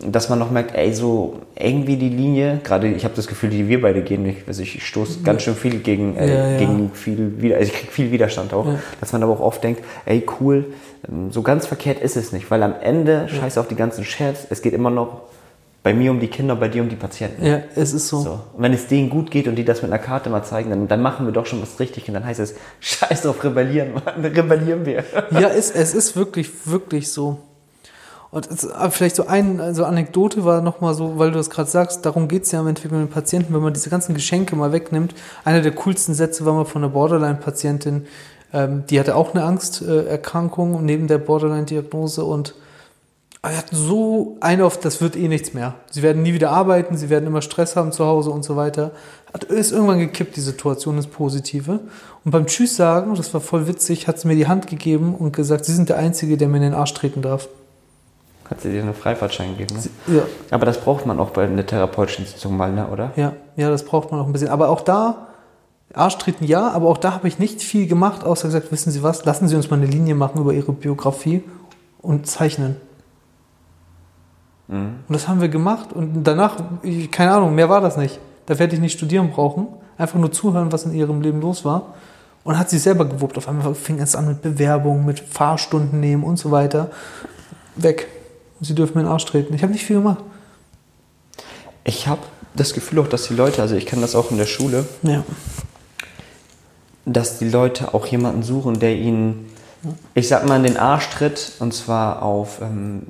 dass 0.06 0.28
man 0.28 0.38
noch 0.38 0.50
merkt, 0.50 0.74
ey, 0.74 0.92
so 0.92 1.36
irgendwie 1.58 1.96
die 1.96 2.10
Linie, 2.10 2.60
gerade 2.62 2.88
ich 2.88 3.04
habe 3.04 3.14
das 3.14 3.26
Gefühl, 3.26 3.48
die 3.50 3.66
wir 3.68 3.80
beide 3.80 4.02
gehen, 4.02 4.26
ich, 4.26 4.36
also 4.46 4.62
ich 4.62 4.86
stoße 4.86 5.20
ganz 5.22 5.42
schön 5.42 5.54
viel 5.54 5.78
gegen, 5.78 6.16
äh, 6.16 6.28
Ja, 6.28 6.48
ja. 6.50 6.58
gegen 6.58 6.90
viel, 6.92 7.54
also 7.54 7.72
ich 7.72 7.78
kriege 7.78 7.90
viel 7.92 8.12
Widerstand 8.12 8.52
auch, 8.52 8.66
Ja. 8.66 8.78
dass 9.00 9.12
man 9.12 9.22
aber 9.22 9.32
auch 9.32 9.40
oft 9.40 9.64
denkt, 9.64 9.82
ey, 10.04 10.24
cool, 10.40 10.66
ähm, 11.08 11.30
so 11.32 11.40
ganz 11.42 11.66
verkehrt 11.66 12.00
ist 12.00 12.16
es 12.16 12.32
nicht, 12.32 12.50
weil 12.50 12.62
am 12.62 12.74
Ende, 12.80 13.28
scheiß 13.28 13.56
auf 13.56 13.68
die 13.68 13.74
ganzen 13.74 14.04
Scherz, 14.04 14.46
es 14.50 14.60
geht 14.60 14.74
immer 14.74 14.90
noch 14.90 15.22
bei 15.82 15.94
mir 15.94 16.10
um 16.10 16.20
die 16.20 16.28
Kinder, 16.28 16.56
bei 16.56 16.68
dir 16.68 16.82
um 16.82 16.90
die 16.90 16.96
Patienten. 16.96 17.42
Ja, 17.42 17.60
es 17.74 17.94
ist 17.94 18.08
so. 18.08 18.20
So. 18.20 18.30
Und 18.54 18.62
wenn 18.62 18.74
es 18.74 18.86
denen 18.86 19.08
gut 19.08 19.30
geht 19.30 19.48
und 19.48 19.54
die 19.56 19.64
das 19.64 19.80
mit 19.80 19.90
einer 19.90 19.98
Karte 20.02 20.28
mal 20.28 20.42
zeigen, 20.42 20.68
dann, 20.68 20.88
dann 20.88 21.00
machen 21.00 21.24
wir 21.24 21.32
doch 21.32 21.46
schon 21.46 21.62
was 21.62 21.80
richtig 21.80 22.06
und 22.06 22.12
dann 22.12 22.26
heißt 22.26 22.38
es, 22.40 22.54
scheiß 22.80 23.24
auf 23.24 23.42
rebellieren, 23.42 23.92
Mann, 23.94 24.22
rebellieren 24.22 24.84
wir. 24.84 25.04
Ja, 25.30 25.48
es, 25.48 25.70
es 25.70 25.94
ist 25.94 26.16
wirklich, 26.16 26.50
wirklich 26.66 27.08
so. 27.10 27.38
Und 28.30 28.48
aber 28.74 28.90
vielleicht 28.92 29.16
so 29.16 29.26
ein, 29.26 29.74
so 29.74 29.84
Anekdote 29.84 30.44
war 30.44 30.60
nochmal 30.60 30.94
so, 30.94 31.18
weil 31.18 31.32
du 31.32 31.38
das 31.38 31.50
gerade 31.50 31.68
sagst, 31.68 32.06
darum 32.06 32.28
geht's 32.28 32.52
ja 32.52 32.60
im 32.60 32.68
Endeffekt 32.68 32.92
mit 32.92 33.00
den 33.00 33.10
Patienten, 33.10 33.52
wenn 33.52 33.60
man 33.60 33.74
diese 33.74 33.90
ganzen 33.90 34.14
Geschenke 34.14 34.54
mal 34.54 34.72
wegnimmt. 34.72 35.14
Einer 35.44 35.62
der 35.62 35.72
coolsten 35.72 36.14
Sätze 36.14 36.44
war 36.44 36.54
mal 36.54 36.64
von 36.64 36.84
einer 36.84 36.92
Borderline-Patientin, 36.92 38.06
ähm, 38.52 38.84
die 38.88 39.00
hatte 39.00 39.16
auch 39.16 39.34
eine 39.34 39.44
Angsterkrankung 39.44 40.84
neben 40.84 41.08
der 41.08 41.18
Borderline-Diagnose 41.18 42.24
und 42.24 42.54
aber 43.42 43.54
wir 43.54 43.58
hatten 43.58 43.76
so 43.76 44.36
eine 44.40 44.66
auf, 44.66 44.78
das 44.78 45.00
wird 45.00 45.16
eh 45.16 45.26
nichts 45.26 45.54
mehr. 45.54 45.74
Sie 45.90 46.02
werden 46.02 46.22
nie 46.22 46.34
wieder 46.34 46.50
arbeiten, 46.50 46.98
sie 46.98 47.08
werden 47.08 47.26
immer 47.26 47.40
Stress 47.40 47.74
haben 47.74 47.90
zu 47.90 48.04
Hause 48.04 48.30
und 48.30 48.44
so 48.44 48.54
weiter. 48.54 48.90
Hat, 49.32 49.44
ist 49.44 49.72
irgendwann 49.72 49.98
gekippt, 49.98 50.36
die 50.36 50.42
Situation 50.42 50.98
ins 50.98 51.06
Positive. 51.06 51.80
Und 52.22 52.32
beim 52.32 52.44
Tschüss 52.44 52.76
sagen, 52.76 53.14
das 53.14 53.32
war 53.32 53.40
voll 53.40 53.66
witzig, 53.66 54.08
hat 54.08 54.20
sie 54.20 54.28
mir 54.28 54.36
die 54.36 54.46
Hand 54.46 54.66
gegeben 54.66 55.14
und 55.14 55.34
gesagt, 55.34 55.64
Sie 55.64 55.72
sind 55.72 55.88
der 55.88 55.96
Einzige, 55.96 56.36
der 56.36 56.48
mir 56.48 56.58
in 56.58 56.64
den 56.64 56.74
Arsch 56.74 56.92
treten 56.92 57.22
darf. 57.22 57.48
Hat 58.50 58.60
sie 58.60 58.72
dir 58.72 58.82
einen 58.82 58.94
Freifahrtschein 58.94 59.56
gegeben, 59.56 59.76
ne? 59.76 60.16
Ja, 60.16 60.22
Aber 60.50 60.66
das 60.66 60.80
braucht 60.80 61.06
man 61.06 61.20
auch 61.20 61.30
bei 61.30 61.44
einer 61.44 61.64
therapeutischen 61.64 62.26
Sitzung 62.26 62.56
mal, 62.56 62.72
ne, 62.72 62.88
oder? 62.88 63.12
ja, 63.16 63.32
ja, 63.56 63.70
das 63.70 63.84
braucht 63.84 64.10
man 64.10 64.20
auch 64.20 64.26
ein 64.26 64.32
bisschen. 64.32 64.48
Aber 64.48 64.68
auch 64.68 64.80
da, 64.80 65.28
Arsch 65.94 66.18
treten 66.18 66.44
ja, 66.44 66.68
aber 66.70 66.88
auch 66.88 66.98
da 66.98 67.12
habe 67.12 67.28
ich 67.28 67.38
nicht 67.38 67.62
viel 67.62 67.86
gemacht, 67.86 68.24
außer 68.24 68.48
gesagt, 68.48 68.72
wissen 68.72 68.90
Sie 68.90 69.02
was, 69.02 69.24
lassen 69.24 69.48
Sie 69.48 69.56
uns 69.56 69.70
mal 69.70 69.76
eine 69.76 69.86
Linie 69.86 70.14
machen 70.14 70.40
über 70.40 70.52
Ihre 70.52 70.72
Biografie 70.72 71.44
und 72.02 72.26
zeichnen. 72.26 72.76
Und 74.70 75.02
das 75.08 75.26
haben 75.26 75.40
wir 75.40 75.48
gemacht 75.48 75.92
und 75.92 76.22
danach, 76.22 76.56
ich, 76.82 77.10
keine 77.10 77.32
Ahnung, 77.32 77.56
mehr 77.56 77.68
war 77.68 77.80
das 77.80 77.96
nicht. 77.96 78.20
Da 78.46 78.56
werde 78.58 78.74
ich 78.74 78.80
nicht 78.80 78.96
studieren 78.96 79.30
brauchen. 79.30 79.66
Einfach 79.98 80.18
nur 80.18 80.30
zuhören, 80.30 80.70
was 80.70 80.84
in 80.84 80.94
ihrem 80.94 81.22
Leben 81.22 81.40
los 81.40 81.64
war. 81.64 81.94
Und 82.44 82.56
hat 82.56 82.70
sich 82.70 82.80
selber 82.80 83.04
gewuppt. 83.04 83.36
Auf 83.36 83.48
einmal 83.48 83.74
fing 83.74 83.98
es 83.98 84.14
an 84.14 84.28
mit 84.28 84.42
Bewerbungen, 84.42 85.04
mit 85.04 85.18
Fahrstunden 85.18 85.98
nehmen 85.98 86.22
und 86.22 86.36
so 86.36 86.52
weiter. 86.52 86.90
Weg. 87.74 88.06
Und 88.60 88.66
sie 88.66 88.74
dürfen 88.74 88.94
mir 88.94 89.00
in 89.00 89.06
den 89.06 89.12
Arsch 89.12 89.24
treten. 89.24 89.54
Ich 89.54 89.62
habe 89.62 89.72
nicht 89.72 89.84
viel 89.84 89.96
gemacht. 89.96 90.18
Ich 91.84 92.06
habe 92.06 92.20
das 92.54 92.74
Gefühl 92.74 92.98
auch, 93.00 93.08
dass 93.08 93.26
die 93.28 93.34
Leute, 93.34 93.62
also 93.62 93.74
ich 93.74 93.86
kenne 93.86 94.02
das 94.02 94.14
auch 94.14 94.30
in 94.30 94.36
der 94.36 94.46
Schule, 94.46 94.84
Ja. 95.02 95.24
dass 97.06 97.38
die 97.38 97.48
Leute 97.48 97.94
auch 97.94 98.06
jemanden 98.06 98.42
suchen, 98.42 98.78
der 98.78 98.94
ihnen, 98.96 99.48
ich 100.14 100.28
sag 100.28 100.46
mal, 100.46 100.56
in 100.56 100.64
den 100.64 100.76
Arsch 100.76 101.08
tritt 101.08 101.52
und 101.58 101.72
zwar 101.72 102.22
auf, 102.22 102.60
ähm, 102.60 103.06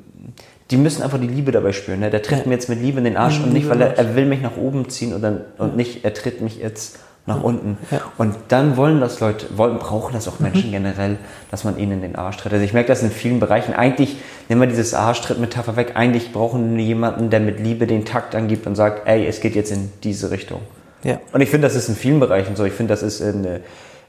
die 0.71 0.77
müssen 0.77 1.03
einfach 1.03 1.19
die 1.19 1.27
Liebe 1.27 1.51
dabei 1.51 1.73
spüren. 1.73 1.99
Ne? 2.01 2.11
Der 2.11 2.23
tritt 2.23 2.41
Ja. 2.41 2.47
mir 2.47 2.55
jetzt 2.55 2.69
mit 2.69 2.81
Liebe 2.81 2.99
in 2.99 3.05
den 3.05 3.17
Arsch 3.17 3.39
Mhm, 3.39 3.45
und 3.47 3.53
nicht, 3.53 3.69
weil 3.69 3.81
er, 3.83 3.99
er 3.99 4.15
will 4.15 4.27
mich 4.27 4.41
nach 4.41 4.57
oben 4.57 4.89
ziehen 4.89 5.13
oder, 5.15 5.41
und 5.59 5.77
nicht, 5.77 6.05
er 6.05 6.15
tritt 6.15 6.41
mich 6.41 6.59
jetzt 6.59 6.99
nach 7.27 7.43
unten. 7.43 7.79
Ja. 7.91 8.01
Und 8.19 8.35
dann 8.49 8.77
wollen 8.77 9.01
das 9.01 9.21
Leute, 9.21 9.47
wollen, 9.57 9.79
brauchen 9.79 10.13
das 10.15 10.27
auch 10.27 10.41
Menschen 10.41 10.71
generell, 10.71 11.19
dass 11.51 11.65
man 11.65 11.79
ihnen 11.79 11.93
in 11.93 12.01
den 12.03 12.17
Arsch 12.17 12.39
tritt. 12.39 12.53
Also 12.53 12.65
ich 12.65 12.73
merke 12.73 12.89
das 12.89 13.03
in 13.03 13.11
vielen 13.11 13.41
Bereichen. 13.41 13.75
Eigentlich, 13.75 14.17
nehmen 14.49 14.61
wir 14.61 14.69
dieses 14.69 14.95
Arschtritt-Metapher 14.95 15.77
weg, 15.77 15.93
eigentlich 15.95 16.33
brauchen 16.33 16.77
wir 16.77 16.85
jemanden, 16.85 17.31
der 17.31 17.41
mit 17.41 17.61
Liebe 17.61 17.87
den 17.87 18.05
Takt 18.05 18.35
angibt 18.35 18.67
und 18.67 18.75
sagt, 18.75 19.07
ey, 19.07 19.27
es 19.27 19.41
geht 19.41 19.55
jetzt 19.55 19.71
in 19.71 19.93
diese 20.03 20.31
Richtung. 20.31 20.61
Ja. 21.03 21.21
Und 21.33 21.41
ich 21.41 21.51
finde, 21.51 21.67
das 21.67 21.77
ist 21.77 21.89
in 21.89 21.97
vielen 21.97 22.21
Bereichen 22.21 22.57
so. 22.57 22.65
Ich 22.65 22.75
finde, 22.75 22.93
das 22.93 23.03
ist 23.03 23.21
in, 23.21 23.45
äh, 23.45 23.61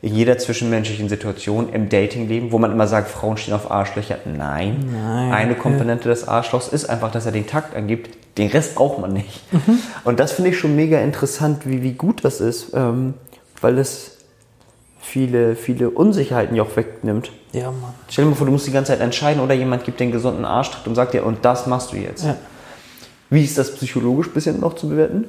in 0.01 0.15
jeder 0.15 0.37
zwischenmenschlichen 0.37 1.09
Situation 1.09 1.71
im 1.73 1.89
Datingleben, 1.89 2.51
wo 2.51 2.57
man 2.57 2.71
immer 2.71 2.87
sagt, 2.87 3.09
Frauen 3.09 3.37
stehen 3.37 3.53
auf 3.53 3.69
Arschlöcher. 3.69 4.17
Nein. 4.25 4.89
Nein. 4.91 5.31
Eine 5.31 5.55
Komponente 5.55 6.09
des 6.09 6.27
Arschlochs 6.27 6.67
ist 6.67 6.89
einfach, 6.89 7.11
dass 7.11 7.27
er 7.27 7.31
den 7.31 7.45
Takt 7.45 7.75
angibt. 7.75 8.09
Den 8.37 8.49
Rest 8.49 8.75
braucht 8.75 8.99
man 8.99 9.13
nicht. 9.13 9.41
Mhm. 9.53 9.77
Und 10.03 10.19
das 10.19 10.31
finde 10.31 10.51
ich 10.51 10.57
schon 10.57 10.75
mega 10.75 10.99
interessant, 10.99 11.67
wie, 11.67 11.83
wie 11.83 11.93
gut 11.93 12.25
das 12.25 12.41
ist, 12.41 12.73
ähm, 12.73 13.13
weil 13.59 13.77
es 13.77 14.17
viele, 14.99 15.55
viele 15.55 15.91
Unsicherheiten 15.91 16.55
ja 16.55 16.63
auch 16.63 16.75
wegnimmt. 16.75 17.31
Ja, 17.51 17.69
Mann. 17.69 17.93
Stell 18.09 18.25
dir 18.25 18.31
mal 18.31 18.35
vor, 18.35 18.47
du 18.47 18.53
musst 18.53 18.65
die 18.65 18.71
ganze 18.71 18.93
Zeit 18.93 19.01
entscheiden 19.01 19.41
oder 19.41 19.53
jemand 19.53 19.83
gibt 19.83 19.99
den 19.99 20.11
gesunden 20.11 20.45
Arschtritt 20.45 20.87
und 20.87 20.95
sagt 20.95 21.13
dir, 21.13 21.25
und 21.25 21.45
das 21.45 21.67
machst 21.67 21.91
du 21.91 21.97
jetzt. 21.97 22.23
Ja. 22.23 22.37
Wie 23.29 23.43
ist 23.43 23.57
das 23.57 23.75
psychologisch 23.75 24.31
bisschen 24.31 24.59
noch 24.61 24.75
zu 24.75 24.89
bewerten? 24.89 25.25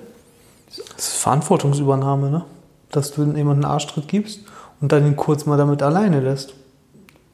Das 0.69 0.79
ist 1.09 1.17
Verantwortungsübernahme, 1.19 2.31
ne? 2.31 2.45
Dass 2.91 3.13
du 3.13 3.23
jemanden 3.23 3.51
einen 3.51 3.65
Arschtritt 3.65 4.09
gibst 4.09 4.41
und 4.83 4.93
dann 4.93 5.07
ihn 5.07 5.17
kurz 5.17 5.47
mal 5.47 5.57
damit 5.57 5.83
alleine 5.83 6.21
lässt. 6.21 6.53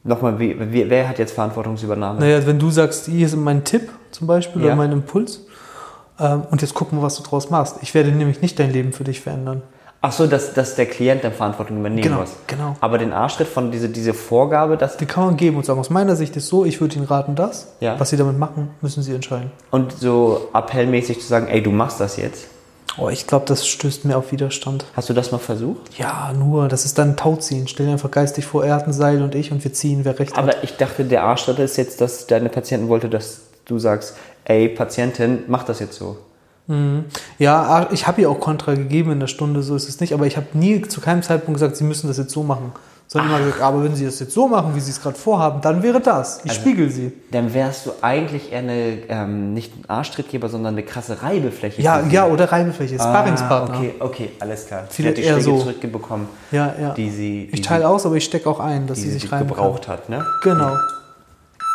Nochmal, 0.05 0.39
wie, 0.39 0.57
wie, 0.71 0.89
wer 0.89 1.09
hat 1.09 1.19
jetzt 1.19 1.33
Verantwortungsübernahme? 1.33 2.21
Naja, 2.21 2.45
wenn 2.47 2.57
du 2.57 2.69
sagst, 2.71 3.07
hier 3.07 3.25
ist 3.25 3.35
mein 3.35 3.65
Tipp 3.65 3.89
zum 4.11 4.27
Beispiel 4.27 4.61
Ja. 4.61 4.67
oder 4.67 4.75
mein 4.77 4.91
Impuls 4.93 5.45
ähm, 6.19 6.43
und 6.51 6.61
jetzt 6.61 6.73
gucken 6.73 6.97
wir, 6.99 7.01
was 7.03 7.15
du 7.17 7.23
draus 7.23 7.49
machst. 7.49 7.77
Ich 7.81 7.93
werde 7.93 8.11
nämlich 8.11 8.41
nicht 8.41 8.57
dein 8.59 8.71
Leben 8.71 8.93
für 8.93 9.03
dich 9.03 9.19
verändern. 9.19 9.61
Ach 10.01 10.13
so, 10.13 10.27
dass, 10.27 10.53
dass 10.53 10.75
der 10.75 10.85
Klient 10.85 11.25
dann 11.25 11.33
Verantwortung 11.33 11.77
übernehmen 11.79 12.01
Genau, 12.01 12.21
muss. 12.21 12.31
genau. 12.47 12.77
Aber 12.79 12.97
den 12.97 13.11
Arschtritt 13.11 13.49
von 13.49 13.69
diese, 13.69 13.89
diese 13.89 14.13
Vorgabe, 14.13 14.77
dass 14.77 14.95
Die 14.95 15.05
kann 15.05 15.25
man 15.25 15.35
geben 15.35 15.57
und 15.57 15.65
sagen, 15.65 15.77
aus 15.77 15.89
meiner 15.89 16.15
Sicht 16.15 16.37
ist 16.37 16.47
so, 16.47 16.63
ich 16.63 16.79
würde 16.79 16.95
Ihnen 16.95 17.03
raten 17.05 17.35
das. 17.35 17.73
Ja. 17.81 17.99
Was 17.99 18.09
Sie 18.11 18.15
damit 18.15 18.39
machen, 18.39 18.69
müssen 18.79 19.03
Sie 19.03 19.13
entscheiden. 19.13 19.51
und 19.71 19.91
so 19.91 20.47
appellmäßig 20.53 21.19
zu 21.19 21.27
sagen, 21.27 21.47
ey, 21.49 21.61
du 21.61 21.71
machst 21.71 21.99
das 21.99 22.15
jetzt. 22.15 22.47
Oh, 23.01 23.09
ich 23.09 23.27
glaube, 23.27 23.45
das 23.45 23.65
stößt 23.65 24.05
mir 24.05 24.17
auf 24.17 24.31
Widerstand. 24.31 24.85
Hast 24.93 25.09
du 25.09 25.13
das 25.13 25.31
mal 25.31 25.37
versucht? 25.37 25.97
Ja, 25.97 26.33
nur, 26.33 26.67
das 26.67 26.83
ist 26.85 26.97
dann 26.97 27.15
Tauziehen. 27.15 27.67
Stell 27.67 27.85
dir 27.85 27.93
einfach 27.93 28.11
geistig 28.11 28.45
vor, 28.45 28.65
er 28.65 28.75
hat 28.75 28.87
ein 28.87 28.93
Seil 28.93 29.21
und 29.23 29.35
ich 29.35 29.51
und 29.51 29.63
wir 29.63 29.71
ziehen, 29.71 30.03
wer 30.03 30.19
recht 30.19 30.35
hat. 30.35 30.43
Aber 30.43 30.63
ich 30.63 30.75
dachte, 30.75 31.05
der 31.05 31.23
Arschtritt 31.23 31.59
ist 31.59 31.77
jetzt, 31.77 32.01
dass 32.01 32.27
deine 32.27 32.49
Patienten 32.49 32.89
wollte, 32.89 33.07
dass 33.07 33.41
du 33.65 33.79
sagst, 33.79 34.15
ey, 34.45 34.67
Patientin, 34.67 35.43
mach 35.47 35.63
das 35.63 35.79
jetzt 35.79 35.97
so. 35.97 36.17
Ja, 37.39 37.87
ich 37.91 38.05
habe 38.05 38.21
ihr 38.21 38.29
auch 38.29 38.39
Kontra 38.39 38.75
gegeben 38.75 39.11
in 39.13 39.19
der 39.19 39.25
Stunde, 39.25 39.63
so 39.63 39.75
ist 39.75 39.89
es 39.89 39.99
nicht. 40.01 40.13
Aber 40.13 40.27
ich 40.27 40.37
habe 40.37 40.45
nie 40.53 40.81
zu 40.83 41.01
keinem 41.01 41.23
Zeitpunkt 41.23 41.59
gesagt, 41.59 41.77
Sie 41.77 41.83
müssen 41.83 42.07
das 42.07 42.17
jetzt 42.17 42.31
so 42.31 42.43
machen. 42.43 42.73
Sondern 43.11 43.31
immer 43.31 43.39
gesagt, 43.43 43.61
aber 43.63 43.83
wenn 43.83 43.95
Sie 43.95 44.05
das 44.05 44.19
jetzt 44.19 44.33
so 44.35 44.47
machen, 44.47 44.75
wie 44.75 44.79
Sie 44.79 44.91
es 44.91 45.01
gerade 45.01 45.17
vorhaben, 45.17 45.61
dann 45.61 45.81
wäre 45.81 45.99
das. 45.99 46.41
Ich 46.43 46.53
spiegel 46.53 46.91
Sie. 46.91 47.11
Dann 47.31 47.51
wärst 47.55 47.87
du 47.87 47.91
eigentlich 48.01 48.51
eher 48.51 48.59
eine, 48.59 48.99
ähm, 49.09 49.55
nicht 49.55 49.73
ein 49.75 49.89
Arschtrittgeber, 49.89 50.47
sondern 50.47 50.75
eine 50.75 50.83
krasse 50.83 51.19
Reibefläche. 51.23 51.81
Ja, 51.81 52.01
ja, 52.01 52.27
oder 52.27 52.51
Reibefläche, 52.51 52.95
Sparringspartner. 52.95 53.73
Ah, 53.73 53.77
okay, 53.79 53.93
okay, 53.99 54.31
alles 54.39 54.67
klar. 54.67 54.83
Sie 54.89 55.07
hat 55.07 55.17
die 55.17 55.21
eher 55.23 55.33
Schläge 55.41 55.43
so. 55.43 55.57
zurückbekommen, 55.59 56.27
Ja, 56.51 56.71
ja. 56.79 56.93
die 56.93 57.09
sie, 57.09 57.47
die 57.47 57.55
ich 57.55 57.61
teile 57.61 57.89
aus, 57.89 58.05
aber 58.05 58.13
ich 58.15 58.25
stecke 58.25 58.47
auch 58.47 58.59
ein, 58.59 58.85
dass 58.85 58.99
sie, 58.99 59.05
sie 59.07 59.13
die 59.15 59.19
sich 59.21 59.31
reiben 59.31 59.47
gebraucht 59.47 59.87
hat, 59.87 60.07
ne? 60.09 60.17
Kann. 60.43 60.57
Genau. 60.59 60.77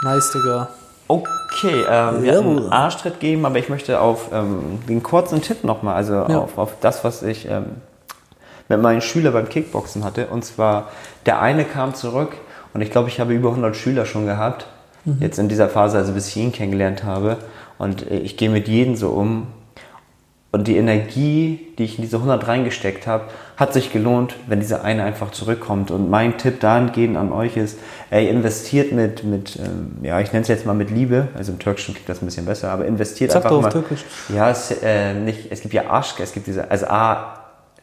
Nice, 0.05 0.31
Digga. 0.33 0.69
Okay, 1.09 1.85
ähm, 1.91 2.23
wir 2.23 2.37
hatten 2.37 2.59
einen 2.59 2.73
Arschtritt 2.73 3.19
geben, 3.19 3.45
aber 3.45 3.59
ich 3.59 3.69
möchte 3.69 4.01
auf 4.01 4.29
ähm, 4.33 4.79
den 4.89 5.03
kurzen 5.03 5.43
Tipp 5.43 5.65
nochmal, 5.65 5.97
also 5.97 6.13
Ja. 6.15 6.39
auf, 6.39 6.57
auf 6.59 6.75
das, 6.81 7.03
was 7.03 7.25
ich 7.25 7.49
ähm, 7.51 7.67
mit 8.69 8.81
meinen 8.81 9.01
Schülern 9.01 9.33
beim 9.33 9.49
Kickboxen 9.49 10.05
hatte. 10.05 10.29
Und 10.29 10.45
zwar, 10.45 10.91
der 11.27 11.41
eine 11.41 11.65
kam 11.65 11.95
zurück 11.95 12.33
und 12.73 12.81
ich 12.81 12.91
glaube, 12.91 13.09
ich 13.09 13.21
habe 13.21 13.33
über 13.33 13.51
100 13.51 13.77
Schüler 13.77 14.05
schon 14.05 14.27
gehabt, 14.27 14.67
jetzt 15.21 15.39
in 15.39 15.49
dieser 15.49 15.69
Phase, 15.69 15.99
also 15.99 16.13
bis 16.13 16.29
ich 16.29 16.37
ihn 16.37 16.53
kennengelernt 16.53 17.05
habe. 17.05 17.39
Und 17.79 18.11
äh, 18.11 18.19
ich 18.19 18.37
gehe 18.37 18.51
mit 18.51 18.69
jedem 18.69 18.97
so 18.97 19.11
um. 19.11 19.47
Und 20.51 20.69
die 20.69 20.77
Energie, 20.77 21.67
die 21.79 21.85
ich 21.85 21.99
in 21.99 22.03
diese 22.03 22.17
100 22.17 22.47
reingesteckt 22.47 23.09
habe, 23.09 23.25
hat 23.57 23.73
sich 23.73 23.93
gelohnt, 23.93 24.37
wenn 24.47 24.61
dieser 24.61 24.85
eine 24.85 25.03
einfach 25.03 25.33
zurückkommt. 25.33 25.91
Und 25.91 26.11
mein 26.11 26.39
Tipp 26.39 26.61
dahingehend 26.61 27.17
an 27.17 27.33
euch 27.33 27.57
ist, 27.57 27.79
ey, 28.11 28.29
investiert 28.29 28.93
mit, 28.93 29.25
mit 29.25 29.57
ähm, 29.57 29.97
ja, 30.03 30.21
ich 30.21 30.33
nenne 30.33 30.43
es 30.43 30.49
jetzt 30.49 30.65
mal 30.65 30.75
mit 30.75 30.91
Liebe, 30.91 31.29
also 31.35 31.51
im 31.51 31.59
Türkischen 31.59 31.95
klingt 31.95 32.09
das 32.09 32.23
ein 32.23 32.27
bisschen 32.27 32.47
besser, 32.47 32.71
aber 32.71 32.87
investiert 32.87 33.33
Sag 33.33 33.39
einfach 33.39 33.51
doch 33.51 33.57
auf 33.59 33.63
mal. 33.65 33.71
Türkisch. 33.73 34.05
Ja, 34.29 34.49
es, 34.49 34.71
äh, 34.71 35.15
nicht, 35.15 35.51
es 35.51 35.61
gibt 35.61 35.75
ja 35.75 35.91
Aschk, 35.91 36.21
es 36.21 36.33
gibt 36.33 36.47
diese, 36.47 36.71
also 36.71 36.87
A, 36.87 37.41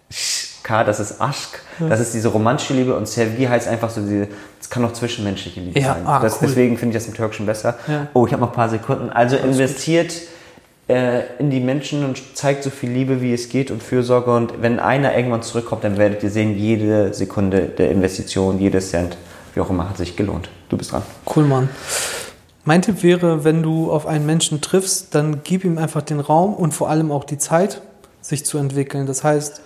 Sch, 0.10 0.51
Aschka, 0.62 0.84
das 0.84 1.00
ist 1.00 1.19
Aschk, 1.19 1.60
das 1.89 2.00
ist 2.00 2.13
diese 2.13 2.28
romantische 2.30 2.74
Liebe 2.74 2.95
und 2.95 3.08
Servi 3.08 3.45
heißt 3.45 3.67
einfach 3.67 3.89
so, 3.89 4.02
diese, 4.02 4.28
es 4.60 4.69
kann 4.69 4.86
auch 4.86 4.93
zwischenmenschliche 4.93 5.60
Liebe 5.60 5.80
Ja, 5.80 5.93
sein. 5.95 6.06
ah, 6.06 6.19
das, 6.19 6.34
cool. 6.36 6.47
Deswegen 6.47 6.78
finde 6.78 6.95
ich 6.95 7.04
das 7.04 7.08
im 7.08 7.15
Türkischen 7.15 7.45
besser. 7.45 7.76
Ja. 7.88 8.08
Oh, 8.13 8.26
ich 8.28 8.34
habe 8.34 8.41
noch 8.41 8.50
ein 8.50 8.56
paar 8.56 8.69
Sekunden. 8.69 9.10
Also 9.10 9.38
investiert 9.38 10.13
äh, 10.88 11.21
in 11.39 11.50
die 11.50 11.60
Menschen 11.60 12.06
und 12.06 12.21
zeigt 12.38 12.63
so 12.63 12.69
viel 12.69 12.91
Liebe, 12.91 13.21
wie 13.21 13.34
es 13.34 13.50
geht 13.50 13.71
und 13.71 13.82
Fürsorge. 13.82 14.34
Und 14.36 14.62
wenn 14.62 14.80
einer 14.80 15.15
irgendwann 15.15 15.41
zurückkommt, 15.41 15.84
dann 15.84 15.97
werdet 15.97 16.21
ihr 16.24 16.30
sehen, 16.30 16.58
jede 16.58 17.13
Sekunde 17.13 17.62
der 17.63 17.91
Investition, 17.91 18.60
jedes 18.60 18.91
Cent, 18.91 19.17
wie 19.56 19.62
auch 19.62 19.69
immer, 19.69 19.89
hat 19.89 19.97
sich 19.97 20.15
gelohnt. 20.15 20.50
Du 20.69 20.78
bist 20.78 20.91
dran. 20.91 21.02
Cool, 21.36 21.45
Mann. 21.45 21.69
Mein 22.63 22.84
Tipp 22.84 23.02
wäre, 23.02 23.43
wenn 23.43 23.63
du 23.63 23.91
auf 23.91 24.06
einen 24.06 24.28
Menschen 24.28 24.62
triffst, 24.62 25.15
dann 25.15 25.41
gib 25.43 25.63
ihm 25.63 25.80
einfach 25.80 26.04
den 26.04 26.19
Raum 26.19 26.54
und 26.54 26.74
vor 26.76 26.89
allem 26.89 27.12
auch 27.12 27.24
die 27.24 27.39
Zeit, 27.39 27.82
sich 28.21 28.45
zu 28.45 28.60
entwickeln. 28.60 29.08
Das 29.08 29.24
heißt, 29.24 29.62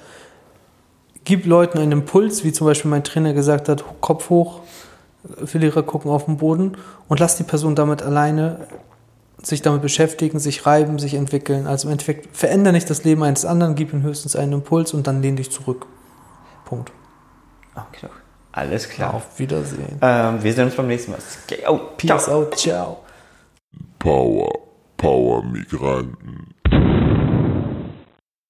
gib 1.26 1.46
Leuten 1.46 1.80
einen 1.80 1.92
Impuls, 1.92 2.44
wie 2.44 2.54
zum 2.54 2.68
Beispiel 2.68 2.90
mein 2.90 3.04
Trainer 3.04 3.34
gesagt 3.34 3.68
hat, 3.68 3.84
Kopf 4.00 4.30
hoch, 4.30 4.62
Verlierer 5.44 5.84
gucken 5.84 6.12
auf 6.12 6.26
den 6.26 6.38
Boden 6.38 6.78
und 7.08 7.20
lass 7.20 7.36
die 7.36 7.44
Person 7.44 7.76
damit 7.76 8.04
alleine 8.04 8.68
sich 9.42 9.62
damit 9.62 9.82
beschäftigen, 9.82 10.40
sich 10.40 10.66
reiben, 10.66 11.00
sich 11.00 11.14
entwickeln. 11.16 11.68
Also 11.68 11.88
im 11.88 11.94
Endeffekt 11.94 12.36
verändere 12.36 12.74
nicht 12.74 12.90
das 12.90 13.04
Leben 13.04 13.24
eines 13.24 13.46
anderen, 13.46 13.76
gib 13.76 13.94
ihm 13.94 14.02
höchstens 14.02 14.36
einen 14.36 14.54
Impuls 14.54 14.94
und 14.94 15.08
dann 15.08 15.22
lehn 15.22 15.36
dich 15.36 15.52
zurück. 15.52 15.86
Punkt. 16.66 16.92
Okay, 17.76 18.08
alles 18.52 18.90
klar. 18.90 19.14
Auf 19.14 19.38
Wiedersehen. 19.38 20.00
Ähm, 20.02 20.42
wir 20.42 20.54
sehen 20.54 20.66
uns 20.66 20.76
beim 20.76 20.88
nächsten 20.88 21.12
Mal. 21.12 21.20
Oh, 21.68 21.80
Peace 21.98 22.24
ciao. 22.24 22.38
out, 22.38 22.58
ciao. 22.58 22.98
Power, 24.00 24.50
Power 24.98 25.44
Migranten. 25.44 26.55